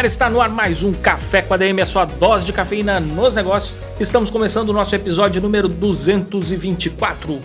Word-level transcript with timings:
galera, 0.00 0.06
está 0.06 0.30
no 0.30 0.40
ar 0.40 0.48
mais 0.48 0.82
um 0.82 0.92
Café 0.92 1.42
com 1.42 1.52
a 1.52 1.58
DM, 1.58 1.82
a 1.82 1.84
sua 1.84 2.06
dose 2.06 2.46
de 2.46 2.54
cafeína 2.54 2.98
nos 3.00 3.34
negócios. 3.34 3.78
Estamos 3.98 4.30
começando 4.30 4.70
o 4.70 4.72
nosso 4.72 4.94
episódio 4.94 5.42
número 5.42 5.68
224. 5.68 7.38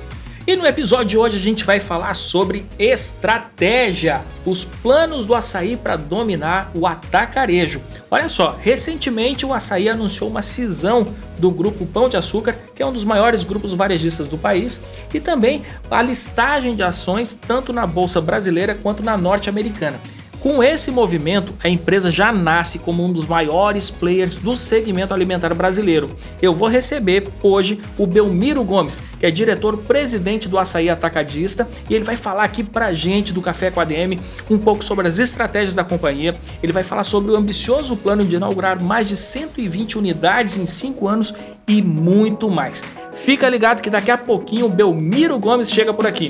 E 0.47 0.55
no 0.55 0.65
episódio 0.65 1.05
de 1.05 1.17
hoje 1.17 1.35
a 1.35 1.39
gente 1.39 1.65
vai 1.65 1.81
falar 1.81 2.13
sobre 2.13 2.65
estratégia, 2.79 4.21
os 4.45 4.63
planos 4.63 5.25
do 5.25 5.35
açaí 5.35 5.75
para 5.75 5.97
dominar 5.97 6.71
o 6.73 6.87
atacarejo. 6.87 7.81
Olha 8.09 8.29
só, 8.29 8.55
recentemente 8.61 9.45
o 9.45 9.53
açaí 9.53 9.89
anunciou 9.89 10.29
uma 10.29 10.41
cisão 10.41 11.07
do 11.37 11.51
grupo 11.51 11.85
Pão 11.85 12.07
de 12.07 12.15
Açúcar, 12.15 12.55
que 12.73 12.81
é 12.81 12.85
um 12.85 12.93
dos 12.93 13.03
maiores 13.03 13.43
grupos 13.43 13.73
varejistas 13.73 14.29
do 14.29 14.37
país, 14.37 14.79
e 15.13 15.19
também 15.19 15.63
a 15.91 16.01
listagem 16.01 16.73
de 16.73 16.83
ações 16.83 17.33
tanto 17.33 17.73
na 17.73 17.85
bolsa 17.85 18.21
brasileira 18.21 18.75
quanto 18.75 19.03
na 19.03 19.17
norte-americana. 19.17 19.99
Com 20.45 20.61
esse 20.61 20.91
movimento, 20.91 21.55
a 21.63 21.67
empresa 21.67 22.11
já 22.11 22.31
nasce 22.31 22.77
como 22.77 23.03
um 23.03 23.11
dos 23.11 23.25
maiores 23.25 23.89
players 23.89 24.35
do 24.35 24.55
segmento 24.55 25.11
alimentar 25.11 25.51
brasileiro. 25.55 26.11
Eu 26.39 26.53
vou 26.53 26.67
receber 26.67 27.27
hoje 27.41 27.81
o 27.97 28.05
Belmiro 28.05 28.63
Gomes, 28.63 29.01
que 29.19 29.25
é 29.25 29.31
diretor-presidente 29.31 30.47
do 30.47 30.59
Açaí 30.59 30.87
Atacadista, 30.87 31.67
e 31.89 31.95
ele 31.95 32.03
vai 32.03 32.15
falar 32.15 32.43
aqui 32.43 32.63
pra 32.63 32.93
gente 32.93 33.33
do 33.33 33.41
Café 33.41 33.71
com 33.71 33.79
a 33.79 33.83
DM 33.83 34.19
um 34.47 34.59
pouco 34.59 34.83
sobre 34.83 35.07
as 35.07 35.17
estratégias 35.17 35.73
da 35.73 35.83
companhia. 35.83 36.35
Ele 36.61 36.71
vai 36.71 36.83
falar 36.83 37.01
sobre 37.01 37.31
o 37.31 37.35
ambicioso 37.35 37.97
plano 37.97 38.23
de 38.23 38.35
inaugurar 38.35 38.79
mais 38.79 39.07
de 39.07 39.17
120 39.17 39.97
unidades 39.97 40.59
em 40.59 40.67
5 40.67 41.07
anos 41.07 41.33
e 41.67 41.81
muito 41.81 42.51
mais. 42.51 42.85
Fica 43.11 43.49
ligado 43.49 43.81
que 43.81 43.89
daqui 43.89 44.11
a 44.11 44.17
pouquinho 44.17 44.67
o 44.67 44.69
Belmiro 44.69 45.39
Gomes 45.39 45.71
chega 45.71 45.91
por 45.91 46.05
aqui. 46.05 46.27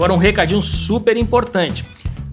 Agora 0.00 0.14
um 0.14 0.16
recadinho 0.16 0.62
super 0.62 1.14
importante. 1.18 1.84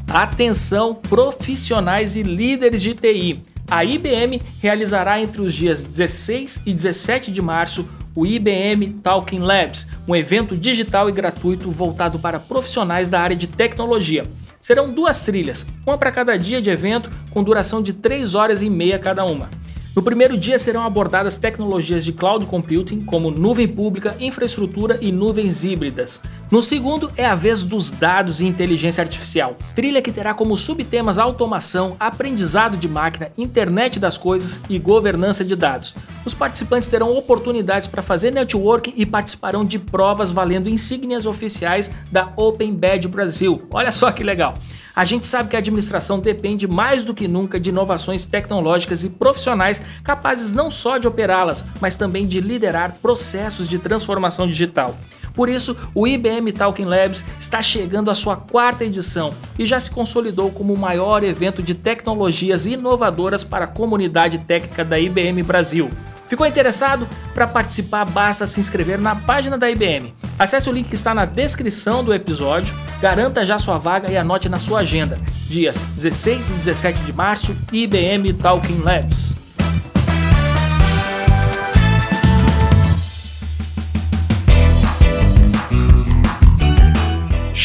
Atenção 0.08 0.96
profissionais 0.96 2.16
e 2.16 2.24
líderes 2.24 2.82
de 2.82 2.96
TI. 2.96 3.44
A 3.70 3.84
IBM 3.84 4.42
realizará 4.62 5.20
entre 5.20 5.42
os 5.42 5.54
dias 5.54 5.84
16 5.84 6.62
e 6.66 6.74
17 6.74 7.30
de 7.30 7.42
março 7.42 7.90
o 8.16 8.26
IBM 8.26 9.02
Talking 9.04 9.40
Labs, 9.40 9.90
um 10.08 10.16
evento 10.16 10.56
digital 10.56 11.10
e 11.10 11.12
gratuito 11.12 11.70
voltado 11.70 12.18
para 12.18 12.40
profissionais 12.40 13.10
da 13.10 13.20
área 13.20 13.36
de 13.36 13.48
tecnologia. 13.48 14.26
Serão 14.62 14.90
duas 14.90 15.26
trilhas, 15.26 15.68
uma 15.86 15.98
para 15.98 16.10
cada 16.10 16.38
dia 16.38 16.62
de 16.62 16.70
evento, 16.70 17.12
com 17.32 17.44
duração 17.44 17.84
de 17.84 17.92
3 17.92 18.34
horas 18.34 18.62
e 18.62 18.70
meia 18.70 18.98
cada 18.98 19.26
uma. 19.26 19.50
No 19.98 20.04
primeiro 20.04 20.38
dia 20.38 20.60
serão 20.60 20.84
abordadas 20.84 21.40
tecnologias 21.40 22.06
de 22.06 22.14
cloud 22.14 22.46
computing, 22.46 23.04
como 23.04 23.32
nuvem 23.32 23.68
pública, 23.68 24.16
infraestrutura 24.20 25.00
e 25.02 25.12
nuvens 25.12 25.64
híbridas. 25.64 26.22
No 26.52 26.62
segundo 26.62 27.12
é 27.18 27.26
a 27.26 27.34
vez 27.34 27.64
dos 27.64 27.90
dados 27.90 28.40
e 28.40 28.46
inteligência 28.46 29.02
artificial, 29.02 29.58
trilha 29.74 30.00
que 30.00 30.12
terá 30.12 30.36
como 30.36 30.56
subtemas 30.56 31.18
automação, 31.18 31.98
aprendizado 32.00 32.78
de 32.78 32.88
máquina, 32.88 33.32
internet 33.40 34.00
das 34.00 34.20
coisas 34.20 34.62
e 34.70 34.78
governança 34.78 35.44
de 35.44 35.56
dados. 35.56 35.96
Os 36.24 36.36
participantes 36.36 36.90
terão 36.90 37.18
oportunidades 37.18 37.88
para 37.88 38.04
fazer 38.04 38.30
networking 38.30 38.94
e 38.96 39.04
participarão 39.04 39.66
de 39.66 39.80
provas 39.80 40.30
valendo 40.30 40.70
insígnias 40.70 41.26
oficiais 41.26 41.92
da 42.12 42.32
Open 42.36 42.72
Badge 42.72 43.08
Brasil. 43.08 43.64
Olha 43.72 43.92
só 43.92 44.12
que 44.12 44.24
legal! 44.24 44.60
A 44.98 45.06
gente 45.06 45.28
sabe 45.28 45.48
que 45.48 45.56
a 45.56 45.60
administração 45.60 46.20
depende 46.20 46.68
mais 46.68 47.04
do 47.04 47.14
que 47.14 47.28
nunca 47.28 47.60
de 47.60 47.70
inovações 47.70 48.26
tecnológicas 48.26 49.04
e 49.04 49.12
profissionais 49.12 49.80
capazes 50.04 50.54
não 50.54 50.72
só 50.72 50.98
de 50.98 51.08
operá-las, 51.08 51.64
mas 51.80 51.96
também 51.96 52.26
de 52.26 52.42
liderar 52.42 52.98
processos 53.00 53.70
de 53.70 53.78
transformação 53.78 54.48
digital. 54.48 54.98
Por 55.36 55.50
isso, 55.50 55.78
o 55.94 56.08
IBM 56.08 56.52
Talking 56.52 56.86
Labs 56.86 57.24
está 57.40 57.62
chegando 57.62 58.10
à 58.10 58.16
sua 58.16 58.38
quarta 58.38 58.86
edição 58.86 59.30
e 59.60 59.68
já 59.68 59.80
se 59.80 59.92
consolidou 59.92 60.50
como 60.50 60.74
o 60.74 60.80
maior 60.80 61.24
evento 61.24 61.62
de 61.62 61.76
tecnologias 61.76 62.66
inovadoras 62.66 63.44
para 63.44 63.66
a 63.66 63.68
comunidade 63.68 64.40
técnica 64.40 64.84
da 64.84 65.00
IBM 65.00 65.44
Brasil. 65.44 65.92
Ficou 66.28 66.46
interessado? 66.46 67.08
Para 67.34 67.48
participar, 67.48 68.06
basta 68.06 68.46
se 68.46 68.60
inscrever 68.60 69.00
na 69.00 69.16
página 69.16 69.58
da 69.58 69.70
IBM. 69.70 70.14
Acesse 70.38 70.70
o 70.70 70.74
link 70.74 70.90
que 70.90 70.96
está 70.96 71.14
na 71.14 71.26
descrição 71.26 72.04
do 72.04 72.14
episódio, 72.14 72.76
garanta 73.02 73.46
já 73.46 73.58
sua 73.58 73.78
vaga 73.78 74.12
e 74.12 74.18
anote 74.18 74.50
na 74.50 74.60
sua 74.60 74.80
agenda. 74.80 75.20
Dias 75.48 75.84
16 75.96 76.50
e 76.50 76.54
17 76.54 77.00
de 77.02 77.14
março, 77.14 77.56
IBM 77.72 78.34
Talking 78.34 78.82
Labs. 78.82 79.47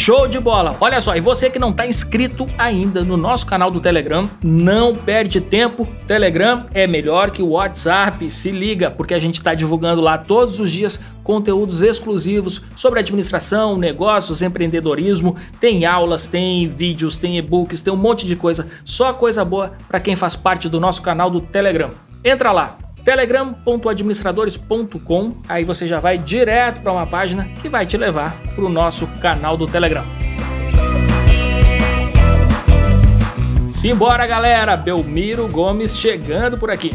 Show 0.05 0.27
de 0.27 0.41
bola! 0.41 0.77
Olha 0.81 1.01
só, 1.01 1.15
e 1.15 1.21
você 1.21 1.49
que 1.49 1.61
não 1.61 1.71
está 1.71 1.87
inscrito 1.87 2.49
ainda 2.59 3.05
no 3.05 3.17
nosso 3.17 3.47
canal 3.47 3.71
do 3.71 3.79
Telegram, 3.79 4.29
não 4.43 4.97
perde 4.97 5.41
tempo. 5.41 5.87
Telegram 6.09 6.67
é 6.75 6.89
melhor 6.89 7.31
que 7.31 7.41
o 7.41 7.51
WhatsApp. 7.51 8.29
Se 8.29 8.51
liga, 8.51 8.91
porque 8.91 9.15
a 9.15 9.19
gente 9.21 9.37
está 9.37 9.55
divulgando 9.55 10.01
lá 10.01 10.19
todos 10.19 10.59
os 10.59 10.73
dias 10.73 10.99
conteúdos 11.23 11.83
exclusivos 11.83 12.63
sobre 12.75 12.99
administração, 12.99 13.77
negócios, 13.77 14.43
empreendedorismo. 14.43 15.37
Tem 15.61 15.87
aulas, 15.87 16.27
tem 16.27 16.67
vídeos, 16.67 17.17
tem 17.17 17.39
e-books, 17.39 17.81
tem 17.81 17.93
um 17.93 17.97
monte 17.97 18.27
de 18.27 18.35
coisa. 18.35 18.67
Só 18.85 19.13
coisa 19.13 19.45
boa 19.45 19.71
para 19.87 20.01
quem 20.01 20.17
faz 20.17 20.35
parte 20.35 20.69
do 20.69 20.81
nosso 20.81 21.01
canal 21.01 21.31
do 21.31 21.41
Telegram. 21.41 21.91
Entra 22.25 22.51
lá, 22.51 22.77
telegram.administradores.com. 23.05 25.37
Aí 25.49 25.65
você 25.65 25.87
já 25.87 26.01
vai 26.01 26.19
direto 26.19 26.83
para 26.83 26.93
uma 26.93 27.07
página 27.07 27.45
que 27.61 27.69
vai 27.69 27.87
te 27.87 27.97
levar 27.97 28.37
para 28.55 28.65
o 28.65 28.69
nosso 28.69 29.07
canal 29.21 29.57
do 29.57 29.67
Telegram. 29.67 30.05
Simbora, 33.71 34.27
galera! 34.27 34.77
Belmiro 34.77 35.49
Gomes 35.49 35.97
chegando 35.97 36.57
por 36.57 36.71
aqui. 36.71 36.93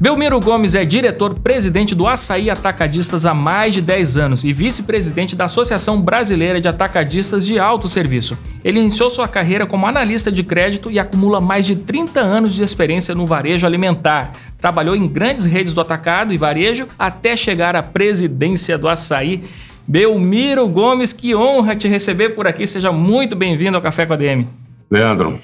Belmiro 0.00 0.38
Gomes 0.38 0.76
é 0.76 0.84
diretor-presidente 0.84 1.92
do 1.92 2.06
Açaí 2.06 2.48
Atacadistas 2.48 3.26
há 3.26 3.34
mais 3.34 3.74
de 3.74 3.80
10 3.80 4.16
anos 4.16 4.44
e 4.44 4.52
vice-presidente 4.52 5.34
da 5.34 5.46
Associação 5.46 6.00
Brasileira 6.00 6.60
de 6.60 6.68
Atacadistas 6.68 7.44
de 7.44 7.58
Alto 7.58 7.88
Serviço. 7.88 8.38
Ele 8.62 8.78
iniciou 8.78 9.10
sua 9.10 9.26
carreira 9.26 9.66
como 9.66 9.88
analista 9.88 10.30
de 10.30 10.44
crédito 10.44 10.88
e 10.88 11.00
acumula 11.00 11.40
mais 11.40 11.66
de 11.66 11.74
30 11.74 12.20
anos 12.20 12.54
de 12.54 12.62
experiência 12.62 13.12
no 13.12 13.26
varejo 13.26 13.66
alimentar. 13.66 14.30
Trabalhou 14.56 14.94
em 14.94 15.08
grandes 15.08 15.44
redes 15.44 15.72
do 15.72 15.80
atacado 15.80 16.32
e 16.32 16.38
varejo 16.38 16.86
até 16.96 17.36
chegar 17.36 17.74
à 17.74 17.82
presidência 17.82 18.78
do 18.78 18.88
Açaí. 18.88 19.42
Belmiro 19.84 20.68
Gomes, 20.68 21.12
que 21.12 21.34
honra 21.34 21.74
te 21.74 21.88
receber 21.88 22.36
por 22.36 22.46
aqui. 22.46 22.68
Seja 22.68 22.92
muito 22.92 23.34
bem-vindo 23.34 23.76
ao 23.76 23.82
Café 23.82 24.06
com 24.06 24.12
a 24.12 24.16
DM. 24.16 24.46
Leandro? 24.88 25.40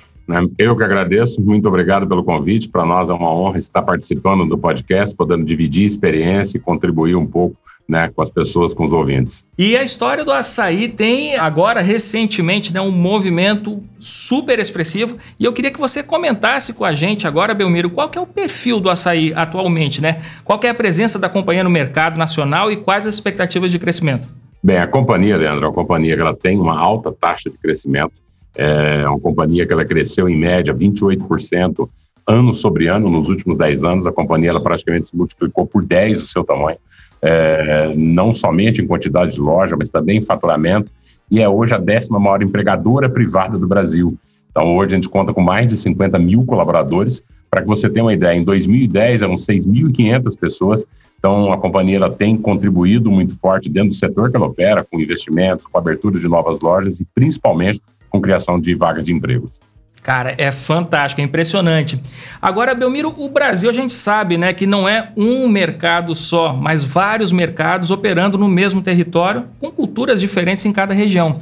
Eu 0.59 0.77
que 0.77 0.83
agradeço, 0.83 1.41
muito 1.41 1.69
obrigado 1.69 2.07
pelo 2.07 2.25
convite. 2.25 2.69
Para 2.69 2.85
nós 2.85 3.11
é 3.11 3.13
uma 3.13 3.33
honra 3.33 3.59
estar 3.59 3.83
participando 3.83 4.47
do 4.47 4.57
podcast, 4.57 5.15
podendo 5.15 5.45
dividir 5.45 5.85
experiência 5.85 6.57
e 6.57 6.61
contribuir 6.61 7.15
um 7.15 7.27
pouco 7.27 7.57
né, 7.89 8.11
com 8.15 8.23
as 8.23 8.31
pessoas, 8.31 8.73
com 8.73 8.85
os 8.85 8.93
ouvintes. 8.93 9.45
E 9.59 9.77
a 9.77 9.83
história 9.83 10.25
do 10.25 10.33
açaí 10.33 10.89
tem 10.89 11.37
agora, 11.37 11.83
recentemente, 11.83 12.73
né, 12.73 12.81
um 12.81 12.91
movimento 12.91 13.83
super 13.99 14.59
expressivo. 14.59 15.17
E 15.39 15.45
eu 15.45 15.53
queria 15.53 15.71
que 15.71 15.79
você 15.79 16.03
comentasse 16.03 16.73
com 16.73 16.85
a 16.85 16.95
gente 16.95 17.27
agora, 17.27 17.55
Belmiro, 17.55 17.91
qual 17.91 18.09
que 18.09 18.19
é 18.19 18.21
o 18.21 18.27
perfil 18.27 18.81
do 18.81 18.89
açaí 18.89 19.33
atualmente, 19.35 20.01
né? 20.01 20.23
Qual 20.43 20.59
que 20.59 20.67
é 20.67 20.71
a 20.71 20.75
presença 20.75 21.19
da 21.19 21.29
companhia 21.29 21.63
no 21.63 21.71
mercado 21.71 22.17
nacional 22.17 22.73
e 22.73 22.77
quais 22.77 23.07
as 23.07 23.15
expectativas 23.15 23.71
de 23.71 23.79
crescimento? 23.79 24.27
Bem, 24.63 24.79
a 24.79 24.87
companhia, 24.87 25.37
Leandro, 25.37 25.67
é 25.67 25.69
uma 25.69 25.75
companhia 25.75 26.15
que 26.15 26.23
ela 26.23 26.35
tem 26.35 26.59
uma 26.59 26.79
alta 26.79 27.13
taxa 27.13 27.51
de 27.51 27.59
crescimento 27.59 28.24
é 28.55 29.09
uma 29.09 29.21
companhia 29.21 29.67
que 29.67 29.73
ela 29.73 29.85
cresceu 29.85 30.29
em 30.29 30.37
média 30.37 30.75
28% 30.75 31.89
ano 32.27 32.55
sobre 32.55 32.87
ano 32.89 33.11
nos 33.11 33.29
últimos 33.29 33.59
10 33.59 33.85
anos. 33.85 34.07
A 34.07 34.13
companhia 34.13 34.51
ela 34.51 34.61
praticamente 34.61 35.09
se 35.09 35.17
multiplicou 35.17 35.67
por 35.67 35.85
10 35.85 36.23
o 36.23 36.27
seu 36.27 36.45
tamanho, 36.45 36.79
é, 37.21 37.93
não 37.97 38.33
somente 38.33 38.81
em 38.81 38.87
quantidade 38.87 39.33
de 39.33 39.41
loja, 39.41 39.77
mas 39.77 39.91
também 39.91 40.19
em 40.19 40.25
faturamento. 40.25 40.91
E 41.31 41.41
é 41.41 41.49
hoje 41.49 41.75
a 41.75 41.79
décima 41.79 42.21
maior 42.21 42.43
empregadora 42.43 43.09
privada 43.09 43.59
do 43.59 43.67
Brasil. 43.67 44.17
Então, 44.51 44.77
hoje 44.77 44.95
a 44.95 44.97
gente 44.97 45.09
conta 45.09 45.33
com 45.33 45.41
mais 45.41 45.69
de 45.69 45.77
50 45.77 46.19
mil 46.19 46.45
colaboradores, 46.45 47.25
Para 47.51 47.63
que 47.63 47.69
você 47.69 47.89
tenha 47.89 48.05
uma 48.05 48.13
ideia, 48.13 48.37
em 48.37 48.43
2010 48.43 49.23
eram 49.23 49.37
6.500 49.37 50.39
pessoas, 50.39 50.87
então 51.19 51.53
a 51.53 51.57
companhia 51.57 51.97
ela 51.97 52.13
tem 52.13 52.37
contribuído 52.37 53.11
muito 53.11 53.39
forte 53.39 53.71
dentro 53.71 53.91
do 53.91 53.95
setor 53.95 54.31
que 54.31 54.37
ela 54.37 54.47
opera, 54.47 54.85
com 54.85 55.01
investimentos, 55.01 55.67
com 55.67 55.79
abertura 55.79 56.19
de 56.19 56.29
novas 56.29 56.61
lojas 56.61 56.99
e 56.99 57.07
principalmente 57.15 57.81
com 58.15 58.21
criação 58.21 58.61
de 58.61 58.77
vagas 58.77 59.07
de 59.07 59.13
empregos. 59.13 59.51
Cara, 60.01 60.37
é 60.39 60.53
fantástico, 60.53 61.21
é 61.21 61.25
impressionante. 61.25 62.01
Agora, 62.41 62.73
Belmiro, 62.73 63.13
o 63.17 63.29
Brasil 63.29 63.69
a 63.69 63.73
gente 63.73 63.93
sabe, 63.93 64.37
né, 64.37 64.53
que 64.53 64.67
não 64.67 64.89
é 64.89 65.11
um 65.17 65.49
mercado 65.49 66.15
só, 66.15 66.53
mas 66.53 66.85
vários 66.85 67.33
mercados 67.33 67.91
operando 67.91 68.39
no 68.39 68.49
mesmo 68.49 68.81
território, 68.83 69.47
com 69.59 69.69
culturas 69.69 70.21
diferentes 70.21 70.65
em 70.65 70.73
cada 70.73 70.95
região. 70.95 71.41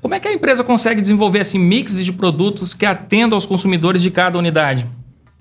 Como 0.00 0.14
é 0.14 0.20
que 0.20 0.28
a 0.28 0.32
empresa 0.32 0.64
consegue 0.64 1.02
desenvolver 1.02 1.40
esse 1.40 1.58
mix 1.58 2.02
de 2.02 2.12
produtos 2.12 2.72
que 2.72 2.86
atendam 2.86 3.36
aos 3.36 3.44
consumidores 3.44 4.00
de 4.00 4.10
cada 4.10 4.38
unidade? 4.38 4.86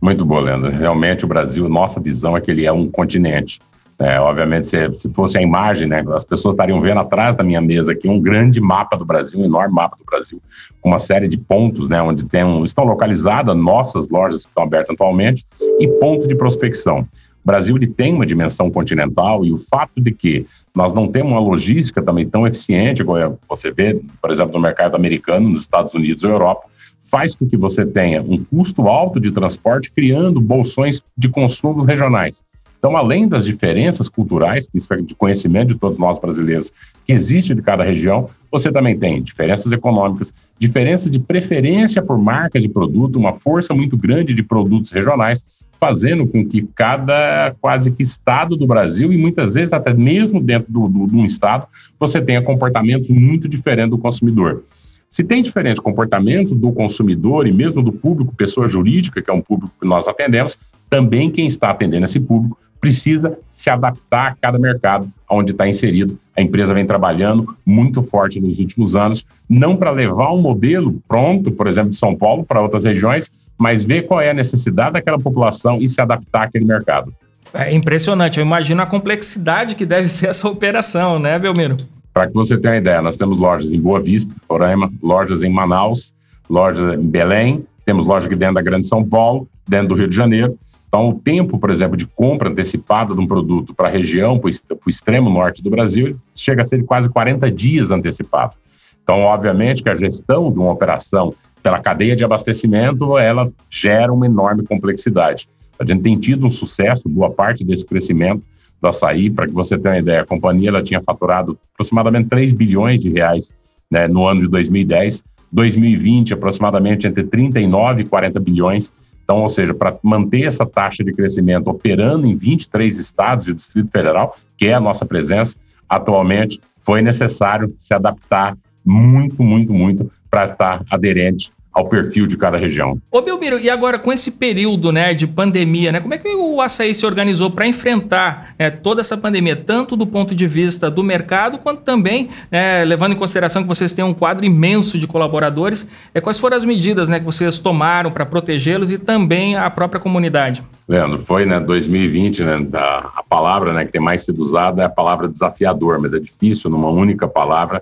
Muito 0.02 0.26
bom, 0.26 0.42
Leandro. 0.42 0.70
Realmente 0.70 1.24
o 1.24 1.28
Brasil, 1.30 1.70
nossa 1.70 2.02
visão 2.02 2.36
é 2.36 2.42
que 2.42 2.52
ele 2.52 2.66
é 2.66 2.72
um 2.74 2.90
continente. 2.90 3.62
É, 4.04 4.20
obviamente, 4.20 4.68
se, 4.68 4.94
se, 4.96 5.10
fosse 5.14 5.38
a 5.38 5.42
imagem, 5.42 5.88
né, 5.88 6.04
as 6.14 6.26
pessoas 6.26 6.56
estariam 6.56 6.82
vendo 6.82 7.00
atrás 7.00 7.38
da 7.38 7.44
minha 7.44 7.62
mesa 7.62 7.94
aqui 7.94 8.10
um 8.10 8.20
grande 8.20 8.60
mapa 8.60 8.98
do 8.98 9.06
Brasil, 9.06 9.40
um 9.40 9.46
enorme 9.46 9.74
mapa 9.74 9.96
do 9.98 10.04
Brasil, 10.04 10.42
com 10.82 10.90
uma 10.90 11.00
série 11.00 11.26
de 11.26 11.38
pontos, 11.38 11.88
né, 11.88 12.02
onde 12.02 12.26
tem 12.26 12.44
um, 12.44 12.66
estão 12.66 12.84
localizadas 12.84 13.56
nossas 13.56 14.10
lojas 14.10 14.42
que 14.42 14.50
estão 14.50 14.64
abertas 14.64 14.94
atualmente 14.94 15.46
e 15.80 15.88
pontos 15.88 16.28
de 16.28 16.36
prospecção. 16.36 17.08
O 17.44 17.48
Brasil 17.48 17.78
ele 17.78 17.88
tem 17.88 18.14
uma 18.14 18.26
dimensão 18.26 18.70
continental 18.70 19.46
e 19.46 19.54
o 19.54 19.58
fato 19.58 20.02
de 20.02 20.12
que 20.12 20.46
nós 20.76 20.94
não 20.94 21.08
temos 21.08 21.32
uma 21.32 21.40
logística 21.40 22.02
também 22.02 22.28
tão 22.28 22.46
eficiente, 22.46 23.06
como 23.06 23.18
é, 23.18 23.32
você 23.48 23.72
vê, 23.72 24.02
por 24.22 24.32
exemplo, 24.32 24.52
no 24.52 24.60
mercado 24.60 24.96
americano, 24.96 25.48
nos 25.48 25.62
Estados 25.62 25.94
Unidos 25.94 26.26
ou 26.26 26.30
Europa, 26.30 26.64
faz 27.04 27.34
com 27.34 27.48
que 27.48 27.56
você 27.56 27.86
tenha 27.86 28.22
um 28.22 28.44
custo 28.44 28.86
alto 28.90 29.18
de 29.18 29.32
transporte, 29.32 29.90
criando 29.90 30.42
bolsões 30.42 31.02
de 31.18 31.30
consumos 31.30 31.86
regionais. 31.86 32.44
Então, 32.84 32.98
além 32.98 33.30
das 33.30 33.46
diferenças 33.46 34.10
culturais, 34.10 34.68
isso 34.74 34.94
é 34.94 34.98
de 34.98 35.16
conhecimento 35.16 35.70
de 35.70 35.80
todos 35.80 35.98
nós 35.98 36.20
brasileiros, 36.20 36.70
que 37.06 37.14
existe 37.14 37.56
de 37.56 37.62
cada 37.62 37.82
região, 37.82 38.30
você 38.52 38.74
também 38.74 39.00
tem 39.00 39.24
diferenças 39.24 39.72
econômicas, 39.72 40.34
diferenças 40.60 41.10
de 41.10 41.18
preferência 41.18 42.02
por 42.02 42.18
marcas 42.18 42.62
de 42.62 42.68
produto, 42.68 43.18
uma 43.18 43.32
força 43.32 43.74
muito 43.74 43.96
grande 43.96 44.34
de 44.34 44.44
produtos 44.44 44.92
regionais, 44.92 45.46
fazendo 45.80 46.28
com 46.28 46.46
que 46.46 46.68
cada 46.76 47.56
quase 47.62 47.90
que 47.90 48.04
estado 48.04 48.58
do 48.58 48.68
Brasil, 48.68 49.14
e 49.14 49.18
muitas 49.18 49.54
vezes 49.54 49.72
até 49.72 49.94
mesmo 49.94 50.42
dentro 50.42 50.70
do, 50.70 50.90
do, 50.90 51.08
de 51.08 51.16
um 51.16 51.24
estado, 51.24 51.66
você 51.98 52.22
tenha 52.22 52.42
comportamentos 52.42 53.08
muito 53.08 53.48
diferentes 53.48 53.92
do 53.92 53.98
consumidor. 53.98 54.62
Se 55.10 55.24
tem 55.24 55.42
diferente 55.42 55.80
comportamento 55.80 56.54
do 56.54 56.74
consumidor 56.74 57.48
e 57.48 57.54
mesmo 57.54 57.82
do 57.82 57.94
público, 57.94 58.36
pessoa 58.36 58.68
jurídica, 58.68 59.22
que 59.22 59.32
é 59.32 59.34
um 59.34 59.42
público 59.42 59.72
que 59.80 59.88
nós 59.88 60.06
atendemos, 60.06 60.58
também 60.90 61.32
quem 61.32 61.48
está 61.48 61.70
atendendo 61.70 62.04
esse 62.04 62.20
público 62.20 62.58
precisa 62.84 63.40
se 63.50 63.70
adaptar 63.70 64.32
a 64.32 64.36
cada 64.36 64.60
mercado 64.60 65.10
onde 65.30 65.54
está 65.54 65.66
inserido. 65.66 66.20
A 66.36 66.42
empresa 66.42 66.74
vem 66.74 66.86
trabalhando 66.86 67.56
muito 67.66 68.04
forte 68.04 68.42
nos 68.42 68.60
últimos 68.60 68.94
anos, 68.94 69.26
não 69.50 69.78
para 69.78 69.90
levar 69.90 70.34
um 70.34 70.42
modelo 70.42 71.02
pronto, 71.08 71.50
por 71.50 71.66
exemplo, 71.66 71.92
de 71.92 71.96
São 71.96 72.14
Paulo 72.14 72.44
para 72.44 72.62
outras 72.62 72.84
regiões, 72.84 73.32
mas 73.58 73.86
ver 73.86 74.02
qual 74.06 74.20
é 74.20 74.32
a 74.32 74.34
necessidade 74.34 74.94
daquela 74.94 75.18
população 75.18 75.82
e 75.82 75.88
se 75.88 76.02
adaptar 76.02 76.44
àquele 76.44 76.66
mercado. 76.66 77.14
É 77.54 77.74
impressionante, 77.74 78.38
eu 78.38 78.46
imagino 78.46 78.82
a 78.82 78.86
complexidade 78.86 79.76
que 79.76 79.86
deve 79.86 80.10
ser 80.10 80.28
essa 80.28 80.50
operação, 80.50 81.18
né, 81.18 81.40
Belmiro? 81.40 81.78
Para 82.14 82.28
que 82.28 82.34
você 82.34 82.58
tenha 82.58 82.74
uma 82.74 82.80
ideia, 82.80 83.02
nós 83.02 83.16
temos 83.16 83.38
lojas 83.38 83.72
em 83.72 83.80
Boa 83.80 84.02
Vista, 84.02 84.36
Roraima, 84.50 84.92
lojas 85.02 85.42
em 85.42 85.50
Manaus, 85.50 86.14
lojas 86.50 87.00
em 87.00 87.08
Belém, 87.08 87.66
temos 87.86 88.06
loja 88.06 88.26
aqui 88.26 88.36
dentro 88.36 88.56
da 88.56 88.62
Grande 88.62 88.86
São 88.88 89.08
Paulo, 89.08 89.48
dentro 89.66 89.90
do 89.90 89.96
Rio 89.96 90.10
de 90.10 90.16
Janeiro, 90.18 90.58
então, 90.94 91.10
o 91.10 91.16
tempo, 91.16 91.58
por 91.58 91.72
exemplo, 91.72 91.98
de 91.98 92.06
compra 92.06 92.52
antecipada 92.52 93.16
de 93.16 93.20
um 93.20 93.26
produto 93.26 93.74
para 93.74 93.88
a 93.88 93.92
região, 93.92 94.38
para 94.38 94.48
o 94.48 94.90
extremo 94.90 95.28
norte 95.28 95.64
do 95.64 95.72
Brasil, 95.72 96.20
chega 96.36 96.62
a 96.62 96.66
ser 96.66 96.78
de 96.78 96.84
quase 96.84 97.10
40 97.10 97.50
dias 97.50 97.90
antecipado. 97.90 98.54
Então, 99.02 99.22
obviamente 99.22 99.82
que 99.82 99.90
a 99.90 99.96
gestão 99.96 100.52
de 100.52 100.60
uma 100.60 100.72
operação 100.72 101.34
pela 101.64 101.80
cadeia 101.80 102.16
de 102.16 102.24
abastecimento, 102.24 103.18
ela 103.18 103.52
gera 103.72 104.14
uma 104.14 104.28
enorme 104.28 104.62
complexidade. 104.68 105.50
A 105.80 105.84
gente 105.84 106.04
tem 106.04 106.16
tido 106.20 106.46
um 106.46 106.50
sucesso, 106.52 107.10
boa 107.10 107.32
parte 107.32 107.66
desse 107.66 107.88
crescimento 107.88 108.44
do 108.80 108.88
açaí, 108.88 109.32
para 109.32 109.48
que 109.48 109.54
você 109.54 109.80
tenha 109.80 109.96
uma 109.96 110.00
ideia, 110.00 110.22
a 110.22 110.26
companhia 110.28 110.70
ela 110.70 110.84
tinha 110.84 111.02
faturado 111.02 111.58
aproximadamente 111.74 112.30
3 112.30 112.54
bilhões 112.54 113.02
de 113.02 113.10
reais 113.10 113.52
né, 113.90 114.08
no 114.08 114.28
ano 114.28 114.42
de 114.42 114.48
2010, 114.48 115.24
2020 115.52 116.36
aproximadamente 116.36 117.08
entre 117.08 117.24
39 117.24 118.04
e 118.04 118.06
40 118.06 118.40
bilhões, 118.40 118.94
então, 119.24 119.42
ou 119.42 119.50
seja, 119.50 119.74
para 119.74 119.98
manter 120.04 120.44
essa 120.44 120.66
taxa 120.66 121.04
de 121.04 121.14
crescimento 121.14 121.70
operando 121.70 122.28
em 122.28 122.36
23 122.36 122.98
estados 122.98 123.48
e 123.48 123.52
o 123.52 123.56
Distrito 123.56 123.90
Federal, 123.90 124.36
que 124.58 124.68
é 124.68 124.74
a 124.74 124.80
nossa 124.80 125.06
presença 125.06 125.56
atualmente, 125.88 126.60
foi 126.80 127.02
necessário 127.02 127.74
se 127.78 127.94
adaptar 127.94 128.58
muito, 128.86 129.42
muito, 129.42 129.74
muito 129.74 130.12
para 130.30 130.46
estar 130.46 130.84
aderente 130.90 131.52
ao 131.74 131.90
perfil 131.90 132.28
de 132.28 132.38
cada 132.38 132.58
região. 132.58 133.02
Ô 133.12 133.22
Belmiro, 133.22 133.60
e 133.60 133.70
agora 133.70 133.98
com 133.98 134.14
esse 134.14 134.34
período 134.34 134.92
né, 134.92 135.14
de 135.14 135.26
pandemia, 135.26 135.92
né, 135.92 136.00
como 136.00 136.14
é 136.14 136.18
que 136.18 136.28
o 136.28 136.62
açaí 136.62 136.94
se 136.94 137.06
organizou 137.06 137.50
para 137.50 137.66
enfrentar 137.66 138.54
né, 138.60 138.70
toda 138.70 139.02
essa 139.02 139.18
pandemia, 139.18 139.56
tanto 139.56 139.96
do 139.96 140.06
ponto 140.06 140.36
de 140.36 140.46
vista 140.46 140.92
do 140.92 141.04
mercado, 141.04 141.58
quanto 141.58 141.82
também, 141.82 142.30
né, 142.52 142.86
levando 142.86 143.14
em 143.14 143.16
consideração 143.16 143.64
que 143.64 143.68
vocês 143.68 143.94
têm 143.94 144.06
um 144.06 144.14
quadro 144.14 144.46
imenso 144.46 145.00
de 145.00 145.08
colaboradores, 145.08 145.90
é, 146.14 146.22
quais 146.22 146.40
foram 146.40 146.56
as 146.56 146.64
medidas 146.64 147.10
né, 147.10 147.20
que 147.20 147.26
vocês 147.26 147.58
tomaram 147.58 148.12
para 148.12 148.26
protegê-los 148.26 148.92
e 148.92 149.00
também 149.00 149.56
a 149.56 149.70
própria 149.70 150.00
comunidade? 150.00 150.64
Leandro, 150.88 151.20
foi 151.20 151.46
né, 151.46 151.60
2020, 151.60 152.44
né, 152.44 152.68
a, 152.74 153.12
a 153.16 153.24
palavra 153.28 153.74
né, 153.74 153.86
que 153.86 153.92
tem 153.92 154.02
mais 154.02 154.24
sido 154.24 154.42
usada 154.42 154.84
é 154.84 154.86
a 154.86 154.90
palavra 154.90 155.28
desafiador, 155.28 156.00
mas 156.00 156.14
é 156.14 156.20
difícil 156.20 156.70
numa 156.70 156.90
única 156.90 157.28
palavra 157.28 157.82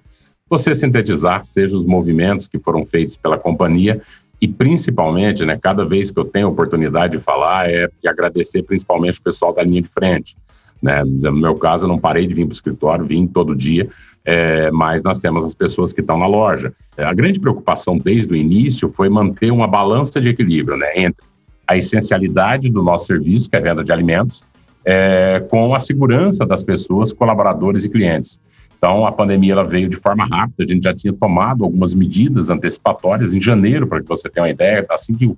você 0.51 0.75
sintetizar, 0.75 1.45
seja 1.45 1.77
os 1.77 1.85
movimentos 1.85 2.45
que 2.45 2.59
foram 2.59 2.85
feitos 2.85 3.15
pela 3.15 3.37
companhia 3.37 4.01
e 4.41 4.49
principalmente, 4.49 5.45
né, 5.45 5.57
cada 5.57 5.85
vez 5.85 6.11
que 6.11 6.19
eu 6.19 6.25
tenho 6.25 6.49
oportunidade 6.49 7.17
de 7.17 7.23
falar, 7.23 7.69
é 7.69 7.87
de 8.01 8.09
agradecer 8.09 8.61
principalmente 8.63 9.19
o 9.19 9.23
pessoal 9.23 9.53
da 9.53 9.63
linha 9.63 9.81
de 9.81 9.87
frente. 9.87 10.35
Né? 10.81 11.03
No 11.05 11.31
meu 11.31 11.55
caso, 11.55 11.85
eu 11.85 11.87
não 11.87 11.97
parei 11.97 12.27
de 12.27 12.33
vir 12.33 12.45
para 12.45 12.51
o 12.51 12.53
escritório, 12.53 13.05
vim 13.05 13.25
todo 13.27 13.55
dia, 13.55 13.87
é, 14.25 14.69
mas 14.71 15.03
nós 15.03 15.19
temos 15.19 15.45
as 15.45 15.55
pessoas 15.55 15.93
que 15.93 16.01
estão 16.01 16.17
na 16.17 16.27
loja. 16.27 16.73
É, 16.97 17.05
a 17.05 17.13
grande 17.13 17.39
preocupação 17.39 17.97
desde 17.97 18.33
o 18.33 18.35
início 18.35 18.89
foi 18.89 19.07
manter 19.07 19.51
uma 19.51 19.67
balança 19.67 20.19
de 20.19 20.27
equilíbrio 20.27 20.75
né, 20.75 20.91
entre 20.97 21.23
a 21.65 21.77
essencialidade 21.77 22.69
do 22.69 22.83
nosso 22.83 23.05
serviço, 23.05 23.49
que 23.49 23.55
é 23.55 23.59
a 23.59 23.61
venda 23.61 23.85
de 23.85 23.91
alimentos, 23.93 24.43
é, 24.83 25.39
com 25.49 25.73
a 25.73 25.79
segurança 25.79 26.45
das 26.45 26.61
pessoas, 26.61 27.13
colaboradores 27.13 27.85
e 27.85 27.89
clientes. 27.89 28.37
Então, 28.83 29.05
a 29.05 29.11
pandemia 29.11 29.53
ela 29.53 29.63
veio 29.63 29.87
de 29.87 29.95
forma 29.95 30.25
rápida, 30.25 30.63
a 30.63 30.67
gente 30.67 30.81
já 30.81 30.91
tinha 30.91 31.13
tomado 31.13 31.63
algumas 31.63 31.93
medidas 31.93 32.49
antecipatórias 32.49 33.31
em 33.31 33.39
janeiro, 33.39 33.85
para 33.85 34.01
que 34.01 34.07
você 34.07 34.27
tenha 34.27 34.43
uma 34.43 34.49
ideia, 34.49 34.83
assim 34.89 35.13
que, 35.13 35.31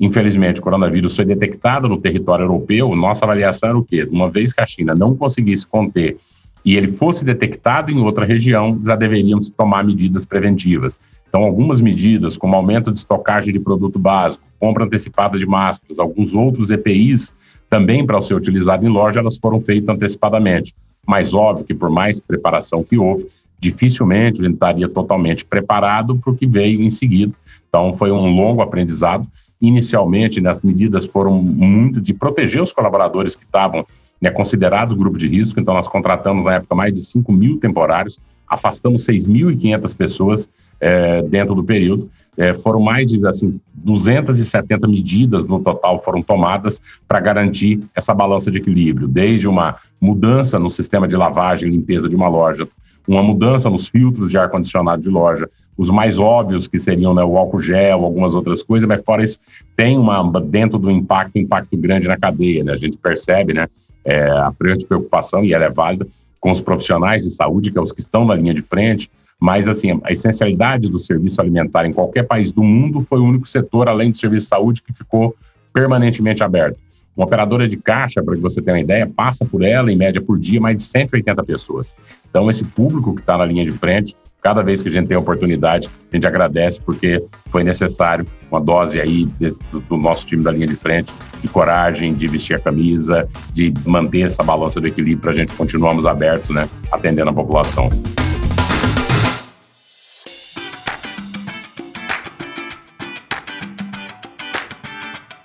infelizmente, 0.00 0.58
o 0.58 0.62
coronavírus 0.64 1.14
foi 1.14 1.24
detectado 1.24 1.88
no 1.88 2.00
território 2.00 2.42
europeu, 2.42 2.96
nossa 2.96 3.24
avaliação 3.24 3.68
era 3.68 3.78
o 3.78 3.84
quê? 3.84 4.08
Uma 4.10 4.28
vez 4.28 4.52
que 4.52 4.60
a 4.60 4.66
China 4.66 4.92
não 4.92 5.14
conseguisse 5.14 5.64
conter 5.64 6.16
e 6.64 6.76
ele 6.76 6.88
fosse 6.88 7.24
detectado 7.24 7.92
em 7.92 8.02
outra 8.02 8.24
região, 8.24 8.80
já 8.84 8.96
deveríamos 8.96 9.50
tomar 9.50 9.84
medidas 9.84 10.24
preventivas. 10.24 10.98
Então, 11.28 11.44
algumas 11.44 11.80
medidas, 11.80 12.36
como 12.36 12.56
aumento 12.56 12.90
de 12.90 12.98
estocagem 12.98 13.52
de 13.52 13.60
produto 13.60 14.00
básico, 14.00 14.42
compra 14.58 14.84
antecipada 14.84 15.38
de 15.38 15.46
máscaras, 15.46 16.00
alguns 16.00 16.34
outros 16.34 16.72
EPIs 16.72 17.36
também 17.70 18.04
para 18.04 18.20
ser 18.20 18.34
utilizado 18.34 18.84
em 18.84 18.88
loja, 18.88 19.20
elas 19.20 19.38
foram 19.38 19.60
feitas 19.60 19.94
antecipadamente. 19.94 20.74
Mas 21.06 21.34
óbvio 21.34 21.64
que 21.64 21.74
por 21.74 21.90
mais 21.90 22.20
preparação 22.20 22.82
que 22.82 22.98
houve, 22.98 23.28
dificilmente 23.58 24.42
gente 24.42 24.54
estaria 24.54 24.88
totalmente 24.88 25.44
preparado 25.44 26.16
para 26.16 26.32
o 26.32 26.36
que 26.36 26.46
veio 26.46 26.82
em 26.82 26.90
seguida. 26.90 27.32
Então 27.68 27.94
foi 27.94 28.12
um 28.12 28.34
longo 28.34 28.60
aprendizado. 28.60 29.26
Inicialmente, 29.60 30.40
né, 30.40 30.50
as 30.50 30.60
medidas 30.60 31.06
foram 31.06 31.40
muito 31.40 32.00
de 32.00 32.12
proteger 32.12 32.62
os 32.62 32.72
colaboradores 32.72 33.34
que 33.34 33.44
estavam 33.44 33.86
né, 34.20 34.30
considerados 34.30 34.94
grupo 34.94 35.16
de 35.16 35.28
risco. 35.28 35.58
Então 35.58 35.74
nós 35.74 35.88
contratamos 35.88 36.44
na 36.44 36.54
época 36.54 36.74
mais 36.74 36.92
de 36.92 37.04
5 37.04 37.32
mil 37.32 37.58
temporários, 37.58 38.18
afastamos 38.46 39.06
6.500 39.06 39.96
pessoas 39.96 40.50
é, 40.80 41.22
dentro 41.22 41.54
do 41.54 41.64
período. 41.64 42.10
É, 42.36 42.52
foram 42.52 42.80
mais 42.80 43.10
de 43.10 43.24
assim, 43.26 43.60
270 43.74 44.88
medidas 44.88 45.46
no 45.46 45.60
total 45.60 46.02
foram 46.02 46.20
tomadas 46.20 46.82
para 47.06 47.20
garantir 47.20 47.80
essa 47.94 48.12
balança 48.12 48.50
de 48.50 48.58
equilíbrio, 48.58 49.06
desde 49.06 49.46
uma 49.46 49.76
mudança 50.00 50.58
no 50.58 50.70
sistema 50.70 51.06
de 51.06 51.16
lavagem 51.16 51.68
e 51.68 51.72
limpeza 51.72 52.08
de 52.08 52.16
uma 52.16 52.28
loja, 52.28 52.66
uma 53.06 53.22
mudança 53.22 53.70
nos 53.70 53.88
filtros 53.88 54.30
de 54.30 54.38
ar-condicionado 54.38 55.02
de 55.02 55.10
loja, 55.10 55.48
os 55.76 55.90
mais 55.90 56.18
óbvios 56.18 56.66
que 56.66 56.78
seriam 56.78 57.14
né, 57.14 57.22
o 57.22 57.36
álcool 57.36 57.60
gel, 57.60 58.04
algumas 58.04 58.34
outras 58.34 58.62
coisas, 58.62 58.88
mas 58.88 59.02
fora 59.04 59.22
isso, 59.22 59.38
tem 59.76 59.98
uma, 59.98 60.22
dentro 60.40 60.78
do 60.78 60.90
impacto, 60.90 61.38
impacto 61.38 61.76
grande 61.76 62.06
na 62.06 62.16
cadeia, 62.16 62.62
né? 62.62 62.72
A 62.72 62.76
gente 62.76 62.96
percebe, 62.96 63.52
né, 63.52 63.66
é, 64.04 64.28
a 64.30 64.52
grande 64.58 64.86
preocupação, 64.86 65.44
e 65.44 65.52
ela 65.52 65.64
é 65.64 65.70
válida, 65.70 66.06
com 66.40 66.50
os 66.50 66.60
profissionais 66.60 67.22
de 67.22 67.30
saúde, 67.30 67.70
que 67.70 67.78
é 67.78 67.80
os 67.80 67.90
que 67.90 68.00
estão 68.00 68.24
na 68.24 68.34
linha 68.34 68.54
de 68.54 68.62
frente, 68.62 69.10
mas, 69.40 69.68
assim, 69.68 70.00
a 70.02 70.12
essencialidade 70.12 70.88
do 70.88 70.98
serviço 70.98 71.40
alimentar 71.40 71.86
em 71.86 71.92
qualquer 71.92 72.24
país 72.24 72.52
do 72.52 72.62
mundo 72.62 73.00
foi 73.00 73.20
o 73.20 73.24
único 73.24 73.46
setor, 73.46 73.88
além 73.88 74.10
do 74.10 74.18
serviço 74.18 74.44
de 74.44 74.48
saúde, 74.48 74.82
que 74.82 74.92
ficou 74.92 75.34
permanentemente 75.72 76.42
aberto. 76.42 76.78
Uma 77.16 77.26
operadora 77.26 77.68
de 77.68 77.76
caixa, 77.76 78.22
para 78.22 78.34
que 78.34 78.40
você 78.40 78.60
tenha 78.60 78.76
uma 78.76 78.82
ideia, 78.82 79.06
passa 79.06 79.44
por 79.44 79.62
ela, 79.62 79.92
em 79.92 79.96
média 79.96 80.20
por 80.20 80.38
dia, 80.38 80.60
mais 80.60 80.76
de 80.76 80.82
180 80.82 81.44
pessoas. 81.44 81.94
Então, 82.28 82.50
esse 82.50 82.64
público 82.64 83.14
que 83.14 83.20
está 83.20 83.38
na 83.38 83.44
linha 83.44 83.64
de 83.64 83.70
frente, 83.70 84.16
cada 84.42 84.60
vez 84.62 84.82
que 84.82 84.88
a 84.88 84.92
gente 84.92 85.06
tem 85.06 85.16
a 85.16 85.20
oportunidade, 85.20 85.88
a 86.12 86.16
gente 86.16 86.26
agradece, 86.26 86.80
porque 86.80 87.24
foi 87.46 87.62
necessário 87.62 88.26
uma 88.50 88.60
dose 88.60 89.00
aí 89.00 89.26
do, 89.70 89.80
do, 89.80 89.96
nosso 89.96 90.26
time 90.26 90.42
da 90.42 90.50
linha 90.50 90.66
de 90.66 90.74
frente, 90.74 91.12
de 91.40 91.46
coragem, 91.46 92.12
de 92.12 92.26
vestir 92.26 92.56
a 92.56 92.58
camisa, 92.58 93.28
de 93.52 93.72
manter 93.86 94.22
essa 94.22 94.42
balança 94.42 94.80
do 94.80 94.88
equilíbrio 94.88 95.20
para 95.20 95.30
a 95.30 95.34
gente 95.34 95.52
continuarmos 95.52 96.06
abertos, 96.06 96.50
né, 96.50 96.68
atendendo 96.90 97.30
a 97.30 97.32
população. 97.32 97.88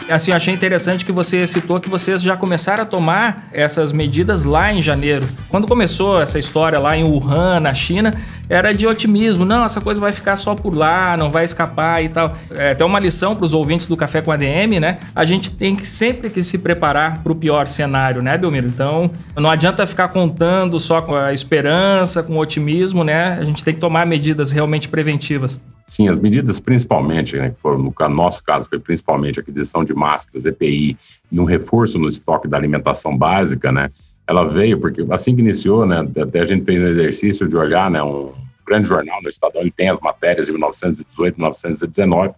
Assim, 0.10 0.32
achei 0.32 0.54
interessante 0.54 1.06
que 1.06 1.12
você 1.12 1.46
citou 1.46 1.80
que 1.80 1.90
vocês 1.90 2.22
já 2.22 2.36
começaram 2.36 2.84
a 2.84 2.86
tomar 2.86 3.48
essas 3.52 3.92
medidas 3.92 4.44
lá 4.44 4.74
em 4.74 4.82
janeiro. 4.82 5.28
Quando 5.50 5.68
começou 5.68 6.20
essa 6.22 6.40
história 6.40 6.80
lá 6.80 6.98
em 6.98 7.04
Wuhan, 7.04 7.60
na 7.60 7.74
China, 7.74 8.14
era 8.50 8.74
de 8.74 8.88
otimismo. 8.88 9.46
Não, 9.46 9.64
essa 9.64 9.80
coisa 9.80 10.02
vai 10.02 10.12
ficar 10.12 10.36
só 10.36 10.56
por 10.56 10.76
lá, 10.76 11.16
não 11.16 11.30
vai 11.30 11.46
escapar 11.46 12.04
e 12.04 12.10
tal. 12.10 12.36
É 12.52 12.72
até 12.72 12.84
uma 12.84 13.00
lição 13.00 13.36
para 13.36 13.46
os 13.46 13.54
ouvintes 13.54 13.88
do 13.88 13.96
Café 13.96 14.22
com 14.22 14.32
ADM, 14.32 14.80
né? 14.80 14.98
A 15.14 15.24
gente 15.24 15.52
tem 15.52 15.76
que 15.76 15.86
sempre 15.86 16.30
que 16.30 16.42
se 16.42 16.58
preparar 16.58 17.20
para 17.22 17.32
o 17.32 17.36
pior 17.36 17.68
cenário, 17.68 18.22
né, 18.22 18.38
Belmiro? 18.38 18.68
Então, 18.68 19.12
não 19.36 19.50
adianta 19.50 19.86
ficar 19.86 20.08
contando 20.08 20.80
só 20.80 21.02
com 21.02 21.14
a 21.14 21.32
esperança, 21.32 22.24
com 22.24 22.34
o 22.34 22.40
otimismo, 22.40 23.04
né? 23.04 23.38
A 23.40 23.46
gente 23.46 23.64
tem 23.64 23.74
que 23.74 23.80
tomar 23.80 24.08
medidas 24.08 24.52
realmente 24.52 24.90
preventivas. 24.90 25.62
Sim, 25.90 26.08
as 26.08 26.20
medidas 26.20 26.60
principalmente, 26.60 27.36
né, 27.36 27.50
que 27.50 27.60
foram, 27.60 27.80
no 27.80 28.10
nosso 28.10 28.44
caso, 28.44 28.70
foi 28.70 28.80
principalmente 28.80 29.40
a 29.40 29.42
aquisição 29.42 29.84
de 29.84 29.92
máscaras, 29.92 30.46
EPI 30.46 30.96
e 31.32 31.40
um 31.40 31.46
reforço 31.46 31.98
no 31.98 32.08
estoque 32.08 32.48
da 32.48 32.56
alimentação 32.56 33.18
básica, 33.18 33.72
né, 33.72 33.90
ela 34.28 34.48
veio 34.48 34.80
porque 34.80 35.04
assim 35.10 35.36
que 35.36 35.42
iniciou, 35.42 35.88
né, 35.88 36.08
até 36.22 36.42
a 36.42 36.46
gente 36.46 36.64
fez 36.64 36.80
um 36.80 36.90
exercício 36.90 37.48
de 37.48 37.58
olhar, 37.58 37.90
né, 37.90 38.04
um 38.04 38.32
grande 38.68 38.88
jornal 38.88 39.20
no 39.24 39.30
Estadão, 39.30 39.62
ele 39.62 39.72
tem 39.72 39.90
as 39.90 40.00
matérias 40.00 40.46
de 40.46 40.52
1918, 40.52 41.36
1919, 41.38 42.36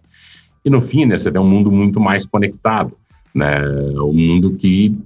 e 0.64 0.70
no 0.70 0.80
fim, 0.80 1.04
né, 1.04 1.18
você 1.18 1.30
tem 1.30 1.40
um 1.40 1.46
mundo 1.46 1.70
muito 1.70 2.00
mais 2.00 2.24
conectado, 2.24 2.96
né, 3.34 3.60
um 3.98 4.14
mundo 4.14 4.54
que 4.54 4.96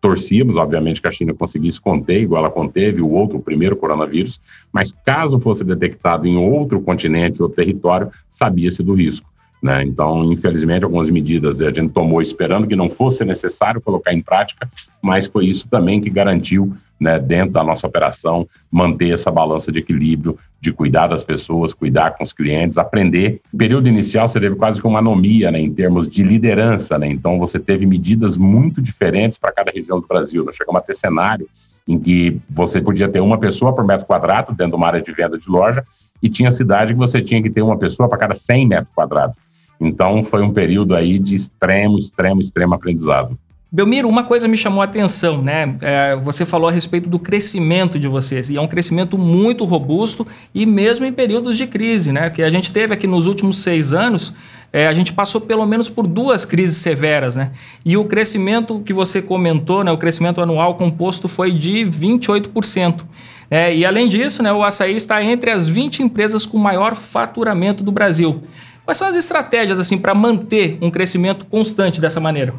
Torcíamos, 0.00 0.56
obviamente, 0.56 1.00
que 1.02 1.08
a 1.08 1.12
China 1.12 1.34
conseguisse 1.34 1.80
conter, 1.80 2.22
igual 2.22 2.44
ela 2.44 2.52
conteve 2.52 3.02
o 3.02 3.10
outro, 3.10 3.36
o 3.36 3.42
primeiro 3.42 3.76
coronavírus, 3.76 4.40
mas 4.72 4.92
caso 5.04 5.38
fosse 5.38 5.62
detectado 5.62 6.26
em 6.26 6.36
outro 6.36 6.80
continente 6.80 7.42
ou 7.42 7.48
território, 7.48 8.10
sabia-se 8.30 8.82
do 8.82 8.94
risco. 8.94 9.28
Né? 9.62 9.84
Então, 9.84 10.32
infelizmente, 10.32 10.84
algumas 10.84 11.10
medidas 11.10 11.60
a 11.60 11.70
gente 11.70 11.92
tomou 11.92 12.22
esperando 12.22 12.66
que 12.66 12.74
não 12.74 12.88
fosse 12.88 13.24
necessário 13.24 13.80
colocar 13.80 14.12
em 14.14 14.22
prática, 14.22 14.70
mas 15.02 15.26
foi 15.26 15.46
isso 15.46 15.68
também 15.68 16.00
que 16.00 16.08
garantiu 16.08 16.74
né, 17.00 17.18
dentro 17.18 17.52
da 17.52 17.64
nossa 17.64 17.86
operação, 17.86 18.46
manter 18.70 19.14
essa 19.14 19.30
balança 19.30 19.72
de 19.72 19.78
equilíbrio, 19.78 20.38
de 20.60 20.70
cuidar 20.70 21.06
das 21.06 21.24
pessoas, 21.24 21.72
cuidar 21.72 22.10
com 22.10 22.22
os 22.22 22.32
clientes, 22.32 22.76
aprender. 22.76 23.40
No 23.50 23.58
período 23.58 23.88
inicial, 23.88 24.28
você 24.28 24.38
teve 24.38 24.56
quase 24.56 24.80
que 24.80 24.86
uma 24.86 24.98
anomia 24.98 25.50
né, 25.50 25.58
em 25.58 25.72
termos 25.72 26.08
de 26.08 26.22
liderança, 26.22 26.98
né? 26.98 27.08
então 27.08 27.38
você 27.38 27.58
teve 27.58 27.86
medidas 27.86 28.36
muito 28.36 28.82
diferentes 28.82 29.38
para 29.38 29.50
cada 29.50 29.72
região 29.72 29.98
do 29.98 30.06
Brasil. 30.06 30.44
Nós 30.44 30.56
chegamos 30.56 30.82
a 30.82 30.84
ter 30.84 30.94
cenário 30.94 31.48
em 31.88 31.98
que 31.98 32.38
você 32.48 32.80
podia 32.80 33.08
ter 33.08 33.20
uma 33.20 33.38
pessoa 33.38 33.74
por 33.74 33.84
metro 33.84 34.06
quadrado 34.06 34.52
dentro 34.52 34.72
de 34.72 34.76
uma 34.76 34.86
área 34.86 35.00
de 35.00 35.12
venda 35.12 35.38
de 35.38 35.48
loja 35.48 35.82
e 36.22 36.28
tinha 36.28 36.52
cidade 36.52 36.92
que 36.92 36.98
você 36.98 37.22
tinha 37.22 37.42
que 37.42 37.48
ter 37.48 37.62
uma 37.62 37.78
pessoa 37.78 38.08
para 38.08 38.18
cada 38.18 38.34
100 38.34 38.68
metros 38.68 38.94
quadrados. 38.94 39.36
Então, 39.80 40.22
foi 40.22 40.42
um 40.42 40.52
período 40.52 40.94
aí 40.94 41.18
de 41.18 41.34
extremo, 41.34 41.98
extremo, 41.98 42.42
extremo 42.42 42.74
aprendizado. 42.74 43.38
Belmiro, 43.72 44.08
uma 44.08 44.24
coisa 44.24 44.48
me 44.48 44.56
chamou 44.56 44.82
a 44.82 44.84
atenção, 44.84 45.40
né? 45.40 45.76
É, 45.80 46.16
você 46.16 46.44
falou 46.44 46.68
a 46.68 46.72
respeito 46.72 47.08
do 47.08 47.20
crescimento 47.20 48.00
de 48.00 48.08
vocês, 48.08 48.50
e 48.50 48.56
é 48.56 48.60
um 48.60 48.66
crescimento 48.66 49.16
muito 49.16 49.64
robusto 49.64 50.26
e 50.52 50.66
mesmo 50.66 51.06
em 51.06 51.12
períodos 51.12 51.56
de 51.56 51.68
crise, 51.68 52.10
né? 52.10 52.30
Que 52.30 52.42
a 52.42 52.50
gente 52.50 52.72
teve 52.72 52.92
aqui 52.92 53.06
nos 53.06 53.26
últimos 53.26 53.58
seis 53.58 53.92
anos, 53.92 54.34
é, 54.72 54.88
a 54.88 54.92
gente 54.92 55.12
passou 55.12 55.40
pelo 55.42 55.64
menos 55.66 55.88
por 55.88 56.08
duas 56.08 56.44
crises 56.44 56.78
severas, 56.78 57.36
né? 57.36 57.52
E 57.84 57.96
o 57.96 58.04
crescimento 58.06 58.80
que 58.80 58.92
você 58.92 59.22
comentou, 59.22 59.84
né? 59.84 59.92
O 59.92 59.98
crescimento 59.98 60.40
anual 60.40 60.74
composto 60.74 61.28
foi 61.28 61.52
de 61.52 61.86
28%. 61.86 63.04
É, 63.48 63.72
e 63.72 63.84
além 63.84 64.08
disso, 64.08 64.42
né, 64.42 64.52
o 64.52 64.64
açaí 64.64 64.96
está 64.96 65.22
entre 65.22 65.50
as 65.50 65.68
20 65.68 66.02
empresas 66.02 66.44
com 66.44 66.58
maior 66.58 66.96
faturamento 66.96 67.84
do 67.84 67.92
Brasil. 67.92 68.40
Quais 68.84 68.98
são 68.98 69.06
as 69.06 69.14
estratégias 69.14 69.78
assim 69.78 69.96
para 69.96 70.12
manter 70.12 70.76
um 70.80 70.90
crescimento 70.90 71.46
constante 71.46 72.00
dessa 72.00 72.18
maneira? 72.18 72.52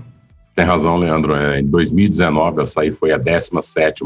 Tem 0.55 0.65
razão, 0.65 0.97
Leandro. 0.97 1.35
É, 1.35 1.59
em 1.59 1.65
2019, 1.65 2.59
a 2.59 2.63
Açaí 2.63 2.91
foi 2.91 3.11
a 3.11 3.17
17 3.17 4.03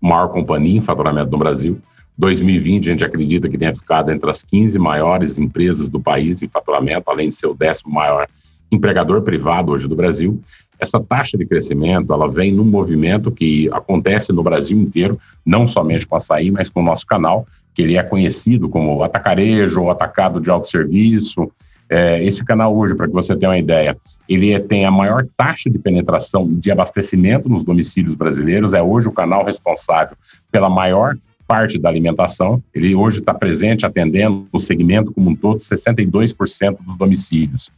maior 0.00 0.28
companhia 0.28 0.78
em 0.78 0.82
faturamento 0.82 1.30
no 1.30 1.38
Brasil. 1.38 1.78
2020, 2.16 2.88
a 2.88 2.92
gente 2.92 3.04
acredita 3.04 3.48
que 3.48 3.58
tenha 3.58 3.74
ficado 3.74 4.10
entre 4.10 4.28
as 4.30 4.42
15 4.42 4.78
maiores 4.78 5.38
empresas 5.38 5.90
do 5.90 6.00
país 6.00 6.42
em 6.42 6.48
faturamento, 6.48 7.10
além 7.10 7.28
de 7.28 7.34
ser 7.34 7.46
o 7.46 7.54
décimo 7.54 7.92
maior 7.92 8.26
empregador 8.70 9.22
privado 9.22 9.72
hoje 9.72 9.88
do 9.88 9.96
Brasil. 9.96 10.40
Essa 10.78 10.98
taxa 11.00 11.38
de 11.38 11.46
crescimento, 11.46 12.12
ela 12.12 12.28
vem 12.28 12.52
num 12.52 12.64
movimento 12.64 13.30
que 13.30 13.68
acontece 13.72 14.32
no 14.32 14.42
Brasil 14.42 14.78
inteiro, 14.78 15.18
não 15.44 15.66
somente 15.66 16.06
com 16.06 16.16
a 16.16 16.18
açaí, 16.18 16.50
mas 16.50 16.68
com 16.68 16.80
o 16.80 16.84
nosso 16.84 17.06
canal, 17.06 17.46
que 17.74 17.82
ele 17.82 17.96
é 17.96 18.02
conhecido 18.02 18.68
como 18.68 19.02
atacarejo 19.02 19.82
ou 19.82 19.90
atacado 19.90 20.40
de 20.40 20.50
autosserviço, 20.50 21.50
é, 21.88 22.24
esse 22.24 22.42
canal 22.44 22.74
hoje, 22.76 22.94
para 22.94 23.06
que 23.06 23.12
você 23.12 23.36
tenha 23.36 23.50
uma 23.50 23.58
ideia, 23.58 23.96
ele 24.34 24.52
é, 24.52 24.58
tem 24.58 24.84
a 24.84 24.90
maior 24.90 25.26
taxa 25.36 25.68
de 25.68 25.78
penetração 25.78 26.48
de 26.52 26.70
abastecimento 26.70 27.48
nos 27.48 27.62
domicílios 27.62 28.14
brasileiros. 28.14 28.72
É 28.72 28.82
hoje 28.82 29.08
o 29.08 29.12
canal 29.12 29.44
responsável 29.44 30.16
pela 30.50 30.70
maior 30.70 31.16
parte 31.46 31.78
da 31.78 31.88
alimentação. 31.88 32.62
Ele 32.74 32.94
hoje 32.94 33.18
está 33.18 33.34
presente 33.34 33.84
atendendo 33.84 34.46
o 34.52 34.60
segmento 34.60 35.12
como 35.12 35.30
um 35.30 35.34
todo, 35.34 35.58
62% 35.58 36.78
dos 36.80 36.96
domicílios. 36.96 37.70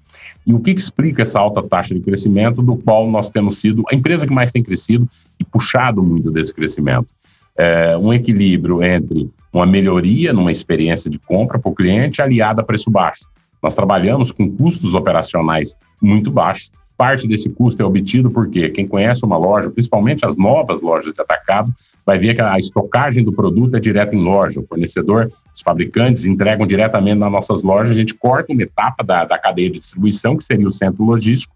E 0.46 0.52
o 0.52 0.60
que, 0.60 0.74
que, 0.74 0.80
explica 0.80 1.22
essa 1.22 1.40
alta 1.40 1.62
taxa 1.62 1.94
de 1.94 2.00
crescimento, 2.00 2.62
do 2.62 2.76
qual 2.76 3.10
nós 3.10 3.30
temos 3.30 3.58
sido 3.58 3.82
a 3.90 3.94
empresa 3.94 4.26
que 4.26 4.32
mais 4.32 4.52
tem 4.52 4.62
crescido 4.62 5.08
e 5.40 5.44
puxado 5.44 6.02
muito 6.02 6.30
desse 6.30 6.54
crescimento? 6.54 7.08
É, 7.56 7.96
um 7.96 8.12
equilíbrio 8.12 8.82
entre 8.82 9.30
uma 9.52 9.64
melhoria 9.64 10.32
numa 10.32 10.52
experiência 10.52 11.10
de 11.10 11.18
compra 11.18 11.58
para 11.58 11.70
o 11.70 11.74
cliente 11.74 12.20
aliada 12.20 12.60
a 12.60 12.64
preço 12.64 12.90
baixo. 12.90 13.26
Nós 13.64 13.74
trabalhamos 13.74 14.30
com 14.30 14.46
custos 14.54 14.92
operacionais 14.92 15.74
muito 15.98 16.30
baixos. 16.30 16.70
Parte 16.98 17.26
desse 17.26 17.48
custo 17.48 17.82
é 17.82 17.86
obtido 17.86 18.30
porque 18.30 18.68
quem 18.68 18.86
conhece 18.86 19.24
uma 19.24 19.38
loja, 19.38 19.70
principalmente 19.70 20.26
as 20.26 20.36
novas 20.36 20.82
lojas 20.82 21.14
de 21.14 21.20
atacado, 21.22 21.74
vai 22.04 22.18
ver 22.18 22.34
que 22.34 22.42
a 22.42 22.58
estocagem 22.58 23.24
do 23.24 23.32
produto 23.32 23.74
é 23.74 23.80
direto 23.80 24.14
em 24.14 24.22
loja. 24.22 24.60
O 24.60 24.66
fornecedor, 24.66 25.32
os 25.54 25.62
fabricantes 25.62 26.26
entregam 26.26 26.66
diretamente 26.66 27.18
nas 27.18 27.32
nossas 27.32 27.62
lojas. 27.62 27.92
A 27.92 27.94
gente 27.94 28.12
corta 28.12 28.52
uma 28.52 28.62
etapa 28.62 29.02
da, 29.02 29.24
da 29.24 29.38
cadeia 29.38 29.70
de 29.70 29.78
distribuição, 29.78 30.36
que 30.36 30.44
seria 30.44 30.68
o 30.68 30.70
centro 30.70 31.02
logístico, 31.02 31.54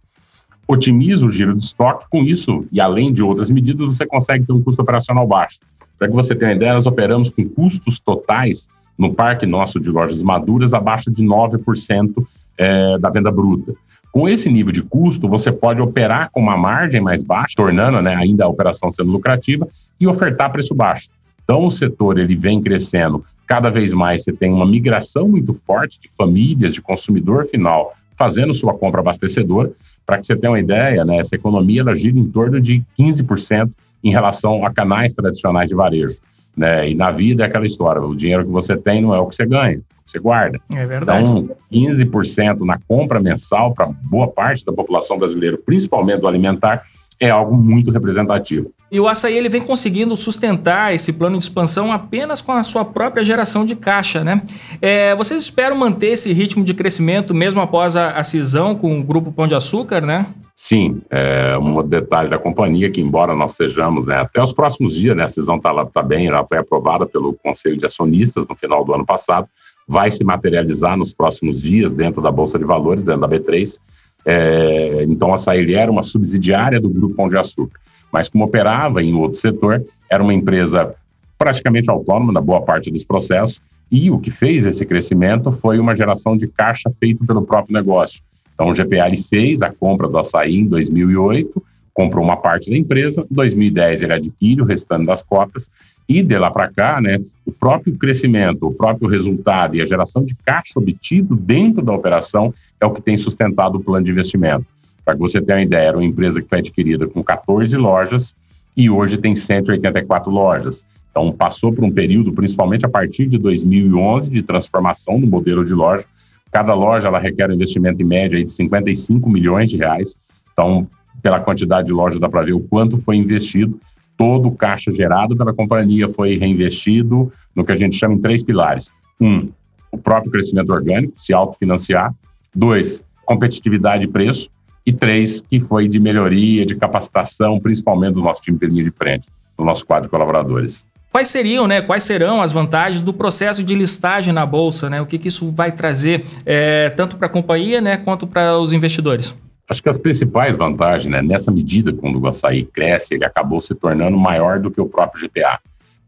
otimiza 0.66 1.26
o 1.26 1.30
giro 1.30 1.54
de 1.54 1.62
estoque. 1.62 2.06
Com 2.08 2.22
isso, 2.22 2.66
e 2.72 2.80
além 2.80 3.12
de 3.12 3.22
outras 3.22 3.50
medidas, 3.50 3.86
você 3.86 4.06
consegue 4.06 4.46
ter 4.46 4.52
um 4.54 4.62
custo 4.62 4.80
operacional 4.80 5.26
baixo. 5.26 5.60
Para 5.98 6.08
que 6.08 6.14
você 6.14 6.34
tenha 6.34 6.52
uma 6.52 6.56
ideia, 6.56 6.72
nós 6.72 6.86
operamos 6.86 7.28
com 7.28 7.46
custos 7.46 7.98
totais 7.98 8.66
no 8.98 9.14
parque 9.14 9.46
nosso 9.46 9.78
de 9.78 9.90
lojas 9.90 10.22
maduras 10.22 10.74
abaixo 10.74 11.10
de 11.10 11.22
9% 11.22 12.26
é, 12.58 12.98
da 12.98 13.08
venda 13.08 13.30
bruta. 13.30 13.72
Com 14.10 14.28
esse 14.28 14.50
nível 14.50 14.72
de 14.72 14.82
custo, 14.82 15.28
você 15.28 15.52
pode 15.52 15.80
operar 15.80 16.30
com 16.32 16.40
uma 16.40 16.56
margem 16.56 17.00
mais 17.00 17.22
baixa, 17.22 17.54
tornando 17.56 18.02
né, 18.02 18.14
ainda 18.16 18.44
a 18.44 18.48
operação 18.48 18.90
sendo 18.90 19.12
lucrativa 19.12 19.68
e 20.00 20.06
ofertar 20.06 20.50
preço 20.50 20.74
baixo. 20.74 21.08
Então, 21.44 21.64
o 21.64 21.70
setor 21.70 22.18
ele 22.18 22.34
vem 22.34 22.60
crescendo 22.60 23.24
cada 23.46 23.70
vez 23.70 23.92
mais. 23.92 24.24
Você 24.24 24.32
tem 24.32 24.52
uma 24.52 24.66
migração 24.66 25.28
muito 25.28 25.54
forte 25.66 26.00
de 26.00 26.08
famílias, 26.08 26.74
de 26.74 26.82
consumidor 26.82 27.46
final, 27.46 27.94
fazendo 28.16 28.52
sua 28.52 28.74
compra 28.74 29.00
abastecedora. 29.00 29.70
Para 30.04 30.18
que 30.18 30.26
você 30.26 30.34
tenha 30.34 30.52
uma 30.52 30.60
ideia, 30.60 31.04
né, 31.04 31.18
essa 31.18 31.36
economia 31.36 31.82
ela 31.82 31.94
gira 31.94 32.18
em 32.18 32.28
torno 32.28 32.60
de 32.60 32.82
15% 32.98 33.70
em 34.02 34.10
relação 34.10 34.64
a 34.64 34.72
canais 34.72 35.14
tradicionais 35.14 35.68
de 35.68 35.74
varejo. 35.74 36.18
Né? 36.58 36.90
E 36.90 36.94
na 36.94 37.12
vida 37.12 37.44
é 37.44 37.46
aquela 37.46 37.64
história: 37.64 38.02
o 38.02 38.16
dinheiro 38.16 38.44
que 38.44 38.50
você 38.50 38.76
tem 38.76 39.00
não 39.00 39.14
é 39.14 39.20
o 39.20 39.26
que 39.26 39.36
você 39.36 39.46
ganha, 39.46 39.80
você 40.04 40.18
guarda. 40.18 40.60
É 40.74 40.84
verdade. 40.84 41.30
Então, 41.30 41.56
15% 41.72 42.60
na 42.66 42.78
compra 42.88 43.20
mensal 43.20 43.72
para 43.72 43.86
boa 43.86 44.26
parte 44.26 44.64
da 44.64 44.72
população 44.72 45.16
brasileira, 45.16 45.56
principalmente 45.56 46.20
do 46.20 46.26
alimentar, 46.26 46.82
é 47.20 47.30
algo 47.30 47.56
muito 47.56 47.92
representativo. 47.92 48.72
E 48.90 48.98
o 48.98 49.06
açaí 49.06 49.36
ele 49.36 49.48
vem 49.48 49.60
conseguindo 49.60 50.16
sustentar 50.16 50.94
esse 50.94 51.12
plano 51.12 51.38
de 51.38 51.44
expansão 51.44 51.92
apenas 51.92 52.40
com 52.40 52.52
a 52.52 52.62
sua 52.62 52.84
própria 52.84 53.22
geração 53.22 53.64
de 53.64 53.76
caixa, 53.76 54.24
né? 54.24 54.42
É, 54.80 55.14
vocês 55.14 55.42
esperam 55.42 55.76
manter 55.76 56.08
esse 56.08 56.32
ritmo 56.32 56.64
de 56.64 56.74
crescimento 56.74 57.34
mesmo 57.34 57.60
após 57.60 57.96
a, 57.96 58.10
a 58.10 58.24
cisão 58.24 58.74
com 58.74 58.98
o 58.98 59.04
Grupo 59.04 59.30
Pão 59.30 59.46
de 59.46 59.54
Açúcar, 59.54 60.00
né? 60.00 60.26
Sim, 60.60 61.02
é 61.08 61.56
um 61.56 61.86
detalhe 61.86 62.28
da 62.28 62.36
companhia 62.36 62.90
que, 62.90 63.00
embora 63.00 63.32
nós 63.32 63.52
sejamos, 63.52 64.06
né, 64.06 64.16
até 64.16 64.42
os 64.42 64.52
próximos 64.52 64.92
dias, 64.92 65.16
né, 65.16 65.22
a 65.22 65.26
decisão 65.26 65.54
está 65.54 65.86
tá 65.86 66.02
bem, 66.02 66.26
ela 66.26 66.44
foi 66.44 66.58
aprovada 66.58 67.06
pelo 67.06 67.32
Conselho 67.32 67.76
de 67.76 67.86
Acionistas 67.86 68.44
no 68.44 68.56
final 68.56 68.84
do 68.84 68.92
ano 68.92 69.06
passado, 69.06 69.46
vai 69.86 70.10
se 70.10 70.24
materializar 70.24 70.96
nos 70.96 71.12
próximos 71.12 71.62
dias 71.62 71.94
dentro 71.94 72.20
da 72.20 72.32
Bolsa 72.32 72.58
de 72.58 72.64
Valores, 72.64 73.04
dentro 73.04 73.20
da 73.20 73.28
B3. 73.28 73.78
É, 74.26 75.04
então, 75.08 75.30
a 75.30 75.36
Açaí 75.36 75.72
era 75.72 75.92
uma 75.92 76.02
subsidiária 76.02 76.80
do 76.80 76.90
Grupo 76.90 77.14
Pão 77.14 77.28
de 77.28 77.38
Açúcar. 77.38 77.78
Mas 78.12 78.28
como 78.28 78.44
operava 78.44 79.00
em 79.00 79.14
outro 79.14 79.38
setor, 79.38 79.84
era 80.10 80.20
uma 80.20 80.34
empresa 80.34 80.92
praticamente 81.38 81.88
autônoma 81.88 82.32
na 82.32 82.40
boa 82.40 82.62
parte 82.62 82.90
dos 82.90 83.04
processos, 83.04 83.62
e 83.92 84.10
o 84.10 84.18
que 84.18 84.32
fez 84.32 84.66
esse 84.66 84.84
crescimento 84.84 85.52
foi 85.52 85.78
uma 85.78 85.94
geração 85.94 86.36
de 86.36 86.48
caixa 86.48 86.90
feito 86.98 87.24
pelo 87.24 87.42
próprio 87.42 87.74
negócio. 87.74 88.20
Então, 88.58 88.70
o 88.70 88.74
GPA 88.74 89.16
fez 89.30 89.62
a 89.62 89.70
compra 89.70 90.08
do 90.08 90.18
açaí 90.18 90.56
em 90.56 90.66
2008, 90.66 91.62
comprou 91.94 92.24
uma 92.24 92.36
parte 92.36 92.68
da 92.68 92.76
empresa, 92.76 93.24
em 93.30 93.34
2010 93.34 94.02
ele 94.02 94.12
adquire 94.12 94.60
o 94.60 94.64
restante 94.64 95.06
das 95.06 95.22
cotas, 95.22 95.70
e 96.08 96.22
de 96.24 96.36
lá 96.36 96.50
para 96.50 96.68
cá, 96.68 97.00
né, 97.00 97.20
o 97.46 97.52
próprio 97.52 97.96
crescimento, 97.96 98.66
o 98.66 98.74
próprio 98.74 99.08
resultado 99.08 99.76
e 99.76 99.80
a 99.82 99.86
geração 99.86 100.24
de 100.24 100.34
caixa 100.44 100.76
obtido 100.76 101.36
dentro 101.36 101.82
da 101.82 101.92
operação 101.92 102.52
é 102.80 102.86
o 102.86 102.90
que 102.90 103.00
tem 103.00 103.16
sustentado 103.16 103.76
o 103.76 103.80
plano 103.80 104.04
de 104.04 104.10
investimento. 104.10 104.66
Para 105.04 105.14
que 105.14 105.20
você 105.20 105.40
tenha 105.40 105.58
uma 105.58 105.64
ideia, 105.64 105.88
era 105.88 105.96
uma 105.96 106.04
empresa 106.04 106.42
que 106.42 106.48
foi 106.48 106.58
adquirida 106.58 107.06
com 107.06 107.22
14 107.22 107.76
lojas 107.76 108.34
e 108.76 108.90
hoje 108.90 109.18
tem 109.18 109.36
184 109.36 110.32
lojas. 110.32 110.84
Então, 111.10 111.30
passou 111.30 111.72
por 111.72 111.84
um 111.84 111.90
período, 111.90 112.32
principalmente 112.32 112.84
a 112.84 112.88
partir 112.88 113.26
de 113.26 113.38
2011, 113.38 114.30
de 114.30 114.42
transformação 114.42 115.20
do 115.20 115.26
modelo 115.26 115.64
de 115.64 115.74
loja. 115.74 116.04
Cada 116.50 116.74
loja 116.74 117.08
ela 117.08 117.18
requer 117.18 117.50
um 117.50 117.54
investimento 117.54 118.00
em 118.00 118.04
média 118.04 118.42
de 118.42 118.52
55 118.52 119.28
milhões 119.28 119.70
de 119.70 119.76
reais. 119.76 120.18
Então, 120.52 120.88
pela 121.22 121.40
quantidade 121.40 121.88
de 121.88 121.92
lojas, 121.92 122.20
dá 122.20 122.28
para 122.28 122.42
ver 122.42 122.52
o 122.52 122.60
quanto 122.60 122.98
foi 122.98 123.16
investido. 123.16 123.78
Todo 124.16 124.48
o 124.48 124.56
caixa 124.56 124.92
gerado 124.92 125.36
pela 125.36 125.52
companhia 125.52 126.08
foi 126.12 126.36
reinvestido 126.36 127.32
no 127.54 127.64
que 127.64 127.72
a 127.72 127.76
gente 127.76 127.96
chama 127.96 128.14
em 128.14 128.18
três 128.18 128.42
pilares. 128.42 128.92
Um, 129.20 129.50
o 129.92 129.98
próprio 129.98 130.30
crescimento 130.30 130.70
orgânico, 130.72 131.12
se 131.16 131.32
autofinanciar. 131.32 132.14
Dois, 132.54 133.04
competitividade 133.24 134.04
e 134.04 134.08
preço. 134.08 134.50
E 134.84 134.92
três, 134.92 135.42
que 135.42 135.60
foi 135.60 135.86
de 135.86 136.00
melhoria, 136.00 136.64
de 136.64 136.74
capacitação, 136.74 137.60
principalmente 137.60 138.14
do 138.14 138.22
nosso 138.22 138.40
time 138.40 138.58
de 138.58 138.66
linha 138.66 138.84
de 138.84 138.90
frente, 138.90 139.28
do 139.56 139.64
nosso 139.64 139.84
quadro 139.84 140.04
de 140.04 140.10
colaboradores. 140.10 140.84
Quais 141.10 141.28
seriam, 141.28 141.66
né? 141.66 141.80
Quais 141.80 142.02
serão 142.02 142.42
as 142.42 142.52
vantagens 142.52 143.02
do 143.02 143.14
processo 143.14 143.64
de 143.64 143.74
listagem 143.74 144.32
na 144.32 144.44
bolsa, 144.44 144.90
né? 144.90 145.00
O 145.00 145.06
que, 145.06 145.18
que 145.18 145.28
isso 145.28 145.50
vai 145.50 145.72
trazer 145.72 146.24
é, 146.44 146.90
tanto 146.90 147.16
para 147.16 147.26
a 147.26 147.30
companhia, 147.30 147.80
né, 147.80 147.96
quanto 147.96 148.26
para 148.26 148.58
os 148.58 148.72
investidores? 148.72 149.38
Acho 149.68 149.82
que 149.82 149.88
as 149.88 149.98
principais 149.98 150.56
vantagens, 150.56 151.10
né, 151.10 151.20
nessa 151.20 151.50
medida, 151.50 151.92
quando 151.92 152.18
o 152.18 152.26
açaí 152.26 152.64
cresce, 152.64 153.14
ele 153.14 153.24
acabou 153.24 153.60
se 153.60 153.74
tornando 153.74 154.16
maior 154.16 154.58
do 154.58 154.70
que 154.70 154.80
o 154.80 154.86
próprio 154.86 155.28
GPA. 155.28 155.58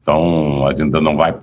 Então, 0.02 0.66
a 0.66 0.70
gente 0.70 0.82
ainda 0.82 1.00
não 1.00 1.16
vai 1.16 1.34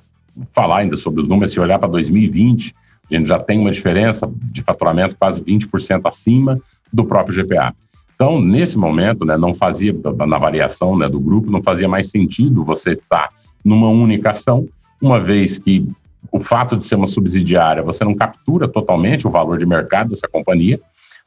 falar 0.52 0.80
ainda 0.80 0.98
sobre 0.98 1.22
os 1.22 1.28
números. 1.28 1.52
Se 1.52 1.60
olhar 1.60 1.78
para 1.78 1.88
2020, 1.88 2.76
a 3.10 3.16
gente 3.16 3.28
já 3.28 3.40
tem 3.40 3.60
uma 3.60 3.72
diferença 3.72 4.30
de 4.52 4.62
faturamento 4.64 5.16
quase 5.20 5.42
20% 5.42 6.02
acima 6.06 6.60
do 6.92 7.06
próprio 7.06 7.44
GPA. 7.44 7.74
Então, 8.16 8.42
nesse 8.42 8.78
momento, 8.78 9.24
né, 9.24 9.38
não 9.38 9.54
fazia, 9.54 9.96
na 10.28 10.38
variação 10.40 10.98
né, 10.98 11.08
do 11.08 11.20
grupo, 11.20 11.52
não 11.52 11.62
fazia 11.62 11.88
mais 11.88 12.10
sentido 12.10 12.64
você 12.64 12.94
estar 12.94 13.30
numa 13.64 13.90
única 13.90 14.32
ação, 14.32 14.68
uma 15.02 15.20
vez 15.20 15.60
que 15.60 15.88
o 16.32 16.40
fato 16.40 16.76
de 16.76 16.86
ser 16.86 16.96
uma 16.96 17.08
subsidiária, 17.08 17.84
você 17.84 18.04
não 18.04 18.16
captura 18.16 18.68
totalmente 18.68 19.28
o 19.28 19.32
valor 19.32 19.58
de 19.58 19.66
mercado 19.66 20.10
dessa 20.10 20.28
companhia, 20.28 20.80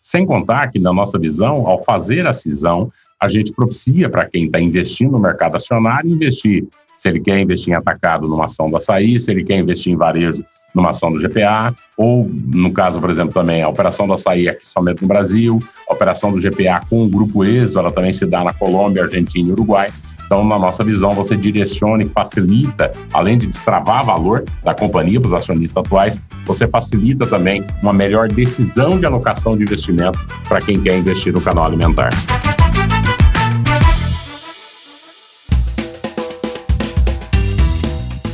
sem 0.03 0.27
contar 0.27 0.71
que, 0.71 0.79
na 0.79 0.93
nossa 0.93 1.19
visão, 1.19 1.67
ao 1.67 1.85
fazer 1.85 2.27
a 2.27 2.33
cisão, 2.33 2.91
a 3.21 3.29
gente 3.29 3.53
propicia 3.53 4.09
para 4.09 4.25
quem 4.25 4.47
está 4.47 4.61
investindo 4.61 5.13
no 5.13 5.19
mercado 5.19 5.57
acionário 5.57 6.11
investir. 6.11 6.67
Se 6.97 7.09
ele 7.09 7.21
quer 7.21 7.39
investir 7.39 7.73
em 7.73 7.77
atacado 7.77 8.29
numa 8.29 8.47
ação 8.47 8.71
do 8.71 8.77
açaí, 8.77 9.21
se 9.21 9.31
ele 9.31 9.45
quer 9.45 9.59
investir 9.59 9.93
em 9.93 9.97
varejo 9.97 10.45
numa 10.75 10.91
ação 10.91 11.13
do 11.13 11.19
GPA, 11.19 11.75
ou, 11.97 12.31
no 12.33 12.73
caso, 12.73 13.01
por 13.01 13.11
exemplo, 13.11 13.35
também 13.35 13.63
a 13.63 13.69
operação 13.69 14.07
do 14.07 14.13
açaí 14.13 14.49
aqui 14.49 14.69
somente 14.69 15.03
no 15.03 15.09
Brasil, 15.09 15.63
a 15.89 15.93
operação 15.93 16.33
do 16.33 16.41
GPA 16.41 16.81
com 16.89 17.05
o 17.05 17.09
Grupo 17.09 17.45
ESO, 17.45 17.79
ela 17.79 17.91
também 17.91 18.13
se 18.13 18.25
dá 18.25 18.45
na 18.45 18.55
Colômbia, 18.55 19.05
Argentina 19.05 19.49
e 19.49 19.53
Uruguai. 19.53 19.89
Então, 20.31 20.45
na 20.45 20.57
nossa 20.61 20.85
visão, 20.85 21.11
você 21.11 21.37
direciona 21.37 22.05
e 22.05 22.09
facilita, 22.09 22.93
além 23.13 23.37
de 23.37 23.49
destravar 23.49 24.07
valor 24.07 24.45
da 24.63 24.73
companhia 24.73 25.21
para 25.21 25.27
os 25.27 25.35
acionistas 25.35 25.85
atuais, 25.85 26.23
você 26.47 26.69
facilita 26.69 27.27
também 27.27 27.65
uma 27.83 27.93
melhor 27.93 28.29
decisão 28.29 28.97
de 28.97 29.05
alocação 29.05 29.57
de 29.57 29.65
investimento 29.65 30.21
para 30.49 30.61
quem 30.61 30.81
quer 30.81 30.97
investir 30.97 31.33
no 31.33 31.41
canal 31.41 31.65
alimentar. 31.65 32.11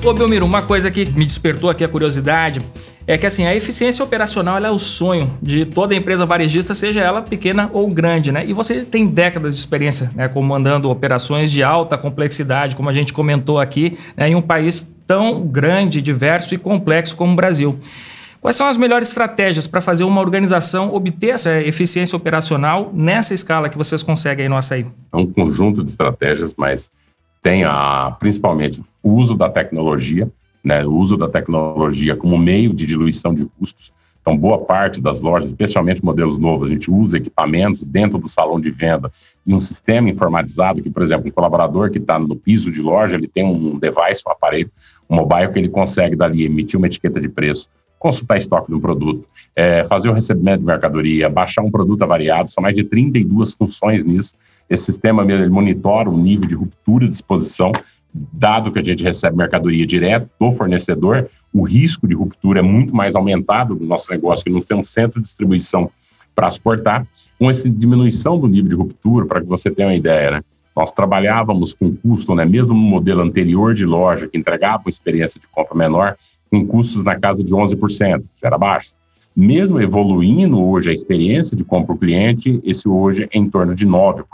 Ô, 0.05 0.13
Belmiro, 0.13 0.45
uma 0.45 0.61
coisa 0.61 0.91
que 0.91 1.07
me 1.07 1.25
despertou 1.25 1.71
aqui 1.71 1.83
a 1.83 1.89
curiosidade 1.89 2.61
é 3.07 3.16
que 3.16 3.25
assim, 3.25 3.47
a 3.47 3.55
eficiência 3.55 4.05
operacional 4.05 4.59
é 4.59 4.71
o 4.71 4.79
sonho 4.79 5.33
de 5.40 5.64
toda 5.64 5.95
empresa 5.95 6.27
varejista, 6.27 6.75
seja 6.75 7.01
ela 7.01 7.23
pequena 7.23 7.71
ou 7.73 7.88
grande, 7.88 8.33
né? 8.33 8.45
E 8.45 8.53
você 8.53 8.85
tem 8.85 9.07
décadas 9.07 9.55
de 9.55 9.61
experiência 9.61 10.11
né, 10.14 10.27
comandando 10.27 10.90
operações 10.90 11.53
de 11.53 11.62
alta 11.62 11.97
complexidade, 11.97 12.75
como 12.75 12.88
a 12.88 12.92
gente 12.92 13.12
comentou 13.12 13.61
aqui, 13.61 13.97
né, 14.16 14.29
em 14.29 14.35
um 14.35 14.42
país 14.42 14.92
tão 15.07 15.47
grande, 15.47 16.03
diverso 16.03 16.55
e 16.55 16.59
complexo 16.59 17.14
como 17.14 17.33
o 17.33 17.37
Brasil. 17.37 17.79
Quais 18.40 18.57
são 18.57 18.66
as 18.66 18.77
melhores 18.77 19.09
estratégias 19.09 19.66
para 19.66 19.81
fazer 19.81 20.05
uma 20.05 20.21
organização 20.21 20.95
obter 20.95 21.31
essa 21.31 21.61
eficiência 21.62 22.16
operacional 22.16 22.90
nessa 22.92 23.35
escala 23.35 23.69
que 23.69 23.79
vocês 23.79 24.03
conseguem 24.03 24.45
aí 24.45 24.49
no 24.49 24.57
açaí? 24.57 24.87
É 25.12 25.16
um 25.16 25.27
conjunto 25.27 25.83
de 25.83 25.90
estratégias, 25.90 26.55
mas 26.57 26.90
tem 27.42 27.64
a, 27.64 28.16
principalmente 28.19 28.83
o 29.03 29.12
uso 29.12 29.35
da 29.35 29.49
tecnologia, 29.49 30.29
né, 30.67 30.85
o 30.85 30.93
uso 30.93 31.17
da 31.17 31.29
tecnologia 31.29 32.17
como 32.17 32.37
meio 32.37 32.75
de 32.75 32.85
diluição 32.85 33.33
de 33.33 33.45
custos. 33.45 33.93
Então, 34.21 34.37
boa 34.37 34.59
parte 34.59 35.01
das 35.01 35.21
lojas, 35.21 35.51
especialmente 35.51 36.05
modelos 36.05 36.37
novos, 36.37 36.69
a 36.69 36.73
gente 36.73 36.91
usa 36.91 37.19
equipamentos 37.19 37.85
dentro 37.85 38.19
do 38.19 38.27
salão 38.27 38.61
de 38.61 38.69
venda 38.73 39.09
e 39.47 39.55
um 39.55 39.61
sistema 39.61 40.11
informatizado 40.11 40.83
que, 40.83 40.91
por 40.91 41.05
exemplo, 41.05 41.29
um 41.29 41.31
colaborador 41.31 41.89
que 41.89 41.99
está 41.99 42.19
no 42.19 42.35
piso 42.35 42.73
de 42.73 42.83
loja, 42.83 43.15
ele 43.15 43.29
tem 43.29 43.45
um 43.45 43.79
device, 43.79 44.25
um 44.27 44.33
aparelho, 44.33 44.69
um 45.09 45.15
mobile 45.15 45.53
que 45.53 45.59
ele 45.61 45.69
consegue 45.69 46.17
dali 46.17 46.45
emitir 46.45 46.77
uma 46.77 46.89
etiqueta 46.89 47.21
de 47.21 47.29
preço, 47.29 47.69
consultar 47.97 48.37
estoque 48.37 48.67
de 48.67 48.75
um 48.75 48.81
produto, 48.81 49.25
é, 49.55 49.85
fazer 49.85 50.09
o 50.09 50.13
recebimento 50.13 50.59
de 50.59 50.67
mercadoria, 50.67 51.31
baixar 51.31 51.63
um 51.63 51.71
produto 51.71 52.03
avariado, 52.03 52.51
são 52.51 52.61
mais 52.61 52.75
de 52.75 52.83
32 52.83 53.53
funções 53.53 54.03
nisso. 54.03 54.35
Esse 54.69 54.87
sistema 54.87 55.23
ele 55.23 55.49
monitora 55.49 56.11
o 56.11 56.19
nível 56.19 56.49
de 56.49 56.57
ruptura 56.57 57.07
de 57.07 57.15
exposição 57.15 57.71
dado 58.33 58.73
que 58.73 58.79
a 58.79 58.85
gente 58.85 59.03
recebe 59.03 59.37
mercadoria 59.37 59.87
direto 59.87 60.29
do 60.41 60.53
fornecedor, 60.53 61.29
o 61.53 61.63
risco 61.63 62.07
de 62.07 62.15
ruptura 62.15 62.61
é 62.61 62.63
muito 62.63 62.95
mais 62.95 63.15
aumentado 63.15 63.75
no 63.75 63.87
nosso 63.87 64.11
negócio, 64.11 64.45
que 64.45 64.51
não 64.51 64.61
tem 64.61 64.77
um 64.77 64.85
centro 64.85 65.21
de 65.21 65.27
distribuição 65.27 65.91
para 66.35 66.49
exportar. 66.49 67.07
Com 67.39 67.51
essa 67.51 67.69
diminuição 67.69 68.39
do 68.39 68.47
nível 68.47 68.71
de 68.71 68.75
ruptura, 68.75 69.27
para 69.27 69.41
que 69.41 69.47
você 69.47 69.71
tenha 69.71 69.89
uma 69.89 69.95
ideia, 69.95 70.31
né? 70.31 70.41
nós 70.77 70.93
trabalhávamos 70.93 71.73
com 71.73 71.97
custo, 71.97 72.35
né, 72.35 72.45
mesmo 72.45 72.75
no 72.75 72.81
modelo 72.81 73.23
anterior 73.23 73.73
de 73.73 73.87
loja, 73.87 74.29
que 74.29 74.37
entregava 74.37 74.83
uma 74.85 74.91
experiência 74.91 75.41
de 75.41 75.47
compra 75.47 75.75
menor, 75.75 76.17
com 76.51 76.67
custos 76.67 77.03
na 77.03 77.19
casa 77.19 77.43
de 77.43 77.53
11%, 77.55 78.23
que 78.37 78.47
era 78.47 78.59
baixo. 78.59 78.95
Mesmo 79.35 79.81
evoluindo 79.81 80.63
hoje 80.63 80.91
a 80.91 80.93
experiência 80.93 81.57
de 81.57 81.65
compra 81.65 81.87
para 81.87 81.95
o 81.95 81.99
cliente, 81.99 82.61
esse 82.63 82.87
hoje 82.87 83.25
é 83.25 83.39
em 83.39 83.49
torno 83.49 83.75
de 83.75 83.87
9%. 83.87 84.25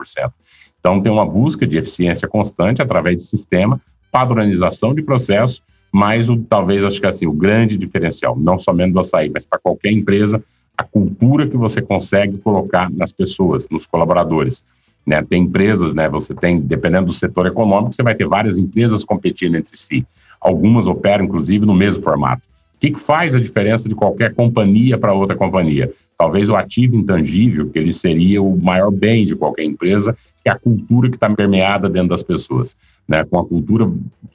Então, 0.82 1.00
tem 1.00 1.12
uma 1.12 1.24
busca 1.24 1.64
de 1.64 1.78
eficiência 1.78 2.26
constante 2.26 2.82
através 2.82 3.16
de 3.16 3.22
sistema, 3.22 3.80
padronização 4.10 4.92
de 4.92 5.00
processo, 5.00 5.62
mas 5.92 6.28
o, 6.28 6.36
talvez, 6.36 6.84
acho 6.84 7.00
que 7.00 7.06
assim, 7.06 7.24
o 7.24 7.32
grande 7.32 7.78
diferencial, 7.78 8.36
não 8.36 8.58
somente 8.58 8.92
do 8.92 8.98
açaí, 8.98 9.30
mas 9.32 9.46
para 9.46 9.60
qualquer 9.60 9.92
empresa, 9.92 10.42
a 10.76 10.82
cultura 10.82 11.46
que 11.46 11.56
você 11.56 11.80
consegue 11.80 12.36
colocar 12.38 12.90
nas 12.90 13.12
pessoas, 13.12 13.68
nos 13.70 13.86
colaboradores. 13.86 14.64
Né? 15.06 15.22
Tem 15.22 15.44
empresas, 15.44 15.94
né? 15.94 16.08
Você 16.08 16.34
tem, 16.34 16.60
dependendo 16.60 17.06
do 17.06 17.12
setor 17.12 17.46
econômico, 17.46 17.92
você 17.92 18.02
vai 18.02 18.16
ter 18.16 18.26
várias 18.26 18.58
empresas 18.58 19.04
competindo 19.04 19.54
entre 19.54 19.76
si. 19.76 20.04
Algumas 20.40 20.88
operam, 20.88 21.26
inclusive, 21.26 21.64
no 21.64 21.74
mesmo 21.74 22.02
formato. 22.02 22.42
O 22.74 22.80
que, 22.80 22.90
que 22.90 23.00
faz 23.00 23.36
a 23.36 23.40
diferença 23.40 23.88
de 23.88 23.94
qualquer 23.94 24.34
companhia 24.34 24.98
para 24.98 25.12
outra 25.12 25.36
companhia? 25.36 25.92
Talvez 26.22 26.48
o 26.48 26.54
ativo 26.54 26.94
intangível, 26.94 27.68
que 27.68 27.76
ele 27.76 27.92
seria 27.92 28.40
o 28.40 28.56
maior 28.56 28.92
bem 28.92 29.26
de 29.26 29.34
qualquer 29.34 29.64
empresa, 29.64 30.16
que 30.40 30.48
é 30.48 30.52
a 30.52 30.56
cultura 30.56 31.10
que 31.10 31.16
está 31.16 31.28
permeada 31.28 31.90
dentro 31.90 32.10
das 32.10 32.22
pessoas. 32.22 32.76
Né? 33.08 33.24
Com 33.24 33.40
a 33.40 33.44
cultura 33.44 33.90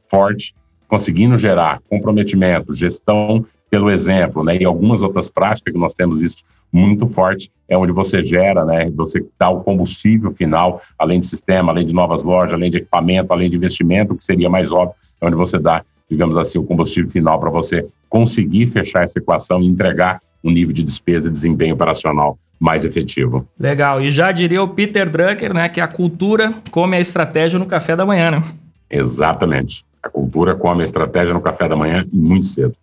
forte, 0.10 0.54
conseguindo 0.86 1.38
gerar 1.38 1.82
comprometimento, 1.90 2.76
gestão 2.76 3.46
pelo 3.70 3.90
exemplo, 3.90 4.44
né? 4.44 4.58
E 4.58 4.66
algumas 4.66 5.02
outras 5.02 5.30
práticas 5.30 5.72
que 5.72 5.80
nós 5.80 5.94
temos 5.94 6.22
isso 6.22 6.44
muito 6.74 7.08
forte, 7.08 7.50
é 7.70 7.78
onde 7.78 7.94
você 7.94 8.22
gera, 8.22 8.66
né? 8.66 8.92
Você 8.92 9.26
dá 9.40 9.50
o 9.50 9.62
combustível 9.62 10.34
final, 10.34 10.82
além 11.00 11.22
de 11.22 11.28
sistema, 11.28 11.72
além 11.72 11.88
de 11.88 11.94
novas 11.94 12.22
lojas, 12.22 12.54
além 12.54 12.70
de 12.70 12.80
equipamento, 12.80 13.32
além 13.32 13.50
de 13.50 13.56
investimento, 13.56 14.14
que 14.14 14.26
seria 14.26 14.50
mais 14.50 14.74
óbvio, 14.74 14.96
é 15.22 15.26
onde 15.26 15.38
você 15.38 15.58
dá, 15.58 15.86
digamos 16.12 16.38
assim, 16.38 16.60
o 16.60 16.66
combustível 16.66 17.10
final 17.10 17.40
para 17.40 17.50
você 17.50 17.88
conseguir 18.10 18.68
fechar 18.68 19.04
essa 19.04 19.20
equação 19.20 19.62
e 19.62 19.68
entregar 19.68 20.22
um 20.44 20.52
nível 20.52 20.74
de 20.74 20.84
despesa 20.84 21.28
e 21.28 21.32
desempenho 21.32 21.76
operacional 21.76 22.38
mais 22.60 22.84
efetivo. 22.84 23.48
Legal. 23.60 24.02
E 24.02 24.10
já 24.10 24.32
diria 24.32 24.62
o 24.64 24.68
Peter 24.68 25.10
Drucker, 25.10 25.54
né, 25.54 25.70
que 25.70 25.80
a 25.80 25.88
cultura 25.88 26.54
come 26.72 26.98
a 26.98 27.00
estratégia 27.00 27.60
no 27.60 27.66
café 27.66 27.96
da 27.96 28.06
manhã, 28.06 28.32
né? 28.32 28.44
Exatamente. 28.90 29.86
A 30.02 30.10
cultura 30.10 30.56
come 30.56 30.82
a 30.82 30.86
estratégia 30.86 31.34
no 31.34 31.42
café 31.42 31.68
da 31.68 31.76
manhã 31.76 32.06
muito 32.12 32.46
cedo. 32.46 32.76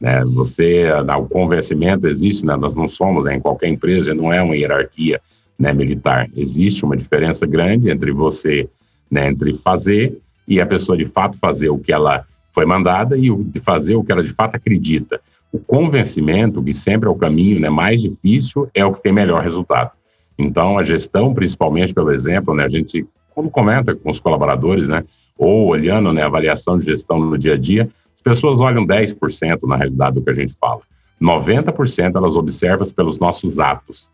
Né? 0.00 0.24
Você, 0.24 0.86
o 0.90 1.26
convencimento 1.26 2.08
existe, 2.08 2.44
né? 2.44 2.56
nós 2.56 2.74
não 2.74 2.88
somos 2.88 3.24
né, 3.24 3.36
em 3.36 3.40
qualquer 3.40 3.68
empresa, 3.68 4.14
não 4.14 4.32
é 4.32 4.42
uma 4.42 4.56
hierarquia 4.56 5.20
né, 5.58 5.72
militar. 5.72 6.28
Existe 6.34 6.84
uma 6.84 6.96
diferença 6.96 7.46
grande 7.46 7.90
entre 7.90 8.10
você, 8.10 8.68
né, 9.10 9.28
entre 9.28 9.54
fazer 9.58 10.18
e 10.48 10.60
a 10.60 10.66
pessoa 10.66 10.96
de 10.96 11.04
fato 11.04 11.38
fazer 11.38 11.68
o 11.68 11.78
que 11.78 11.92
ela 11.92 12.24
foi 12.52 12.64
mandada 12.64 13.16
e 13.16 13.30
de 13.30 13.60
fazer 13.60 13.94
o 13.94 14.02
que 14.02 14.10
ela 14.10 14.24
de 14.24 14.32
fato 14.32 14.56
acredita. 14.56 15.20
O 15.52 15.58
convencimento, 15.58 16.62
que 16.62 16.72
sempre 16.72 17.08
é 17.08 17.12
o 17.12 17.16
caminho 17.16 17.60
né, 17.60 17.68
mais 17.68 18.00
difícil, 18.00 18.68
é 18.74 18.84
o 18.84 18.92
que 18.92 19.02
tem 19.02 19.12
melhor 19.12 19.42
resultado. 19.42 19.90
Então, 20.38 20.78
a 20.78 20.82
gestão, 20.82 21.34
principalmente 21.34 21.92
pelo 21.92 22.12
exemplo, 22.12 22.54
né, 22.54 22.64
a 22.64 22.68
gente, 22.68 23.06
quando 23.34 23.50
comenta 23.50 23.94
com 23.94 24.10
os 24.10 24.20
colaboradores, 24.20 24.88
né, 24.88 25.04
ou 25.36 25.66
olhando 25.66 26.12
né, 26.12 26.22
a 26.22 26.26
avaliação 26.26 26.78
de 26.78 26.84
gestão 26.84 27.18
no 27.18 27.36
dia 27.36 27.54
a 27.54 27.58
dia, 27.58 27.88
as 28.14 28.22
pessoas 28.22 28.60
olham 28.60 28.86
10% 28.86 29.66
na 29.66 29.76
realidade 29.76 30.14
do 30.14 30.22
que 30.22 30.30
a 30.30 30.34
gente 30.34 30.54
fala. 30.60 30.80
90% 31.20 32.16
elas 32.16 32.36
observam 32.36 32.86
pelos 32.88 33.18
nossos 33.18 33.58
atos. 33.58 34.10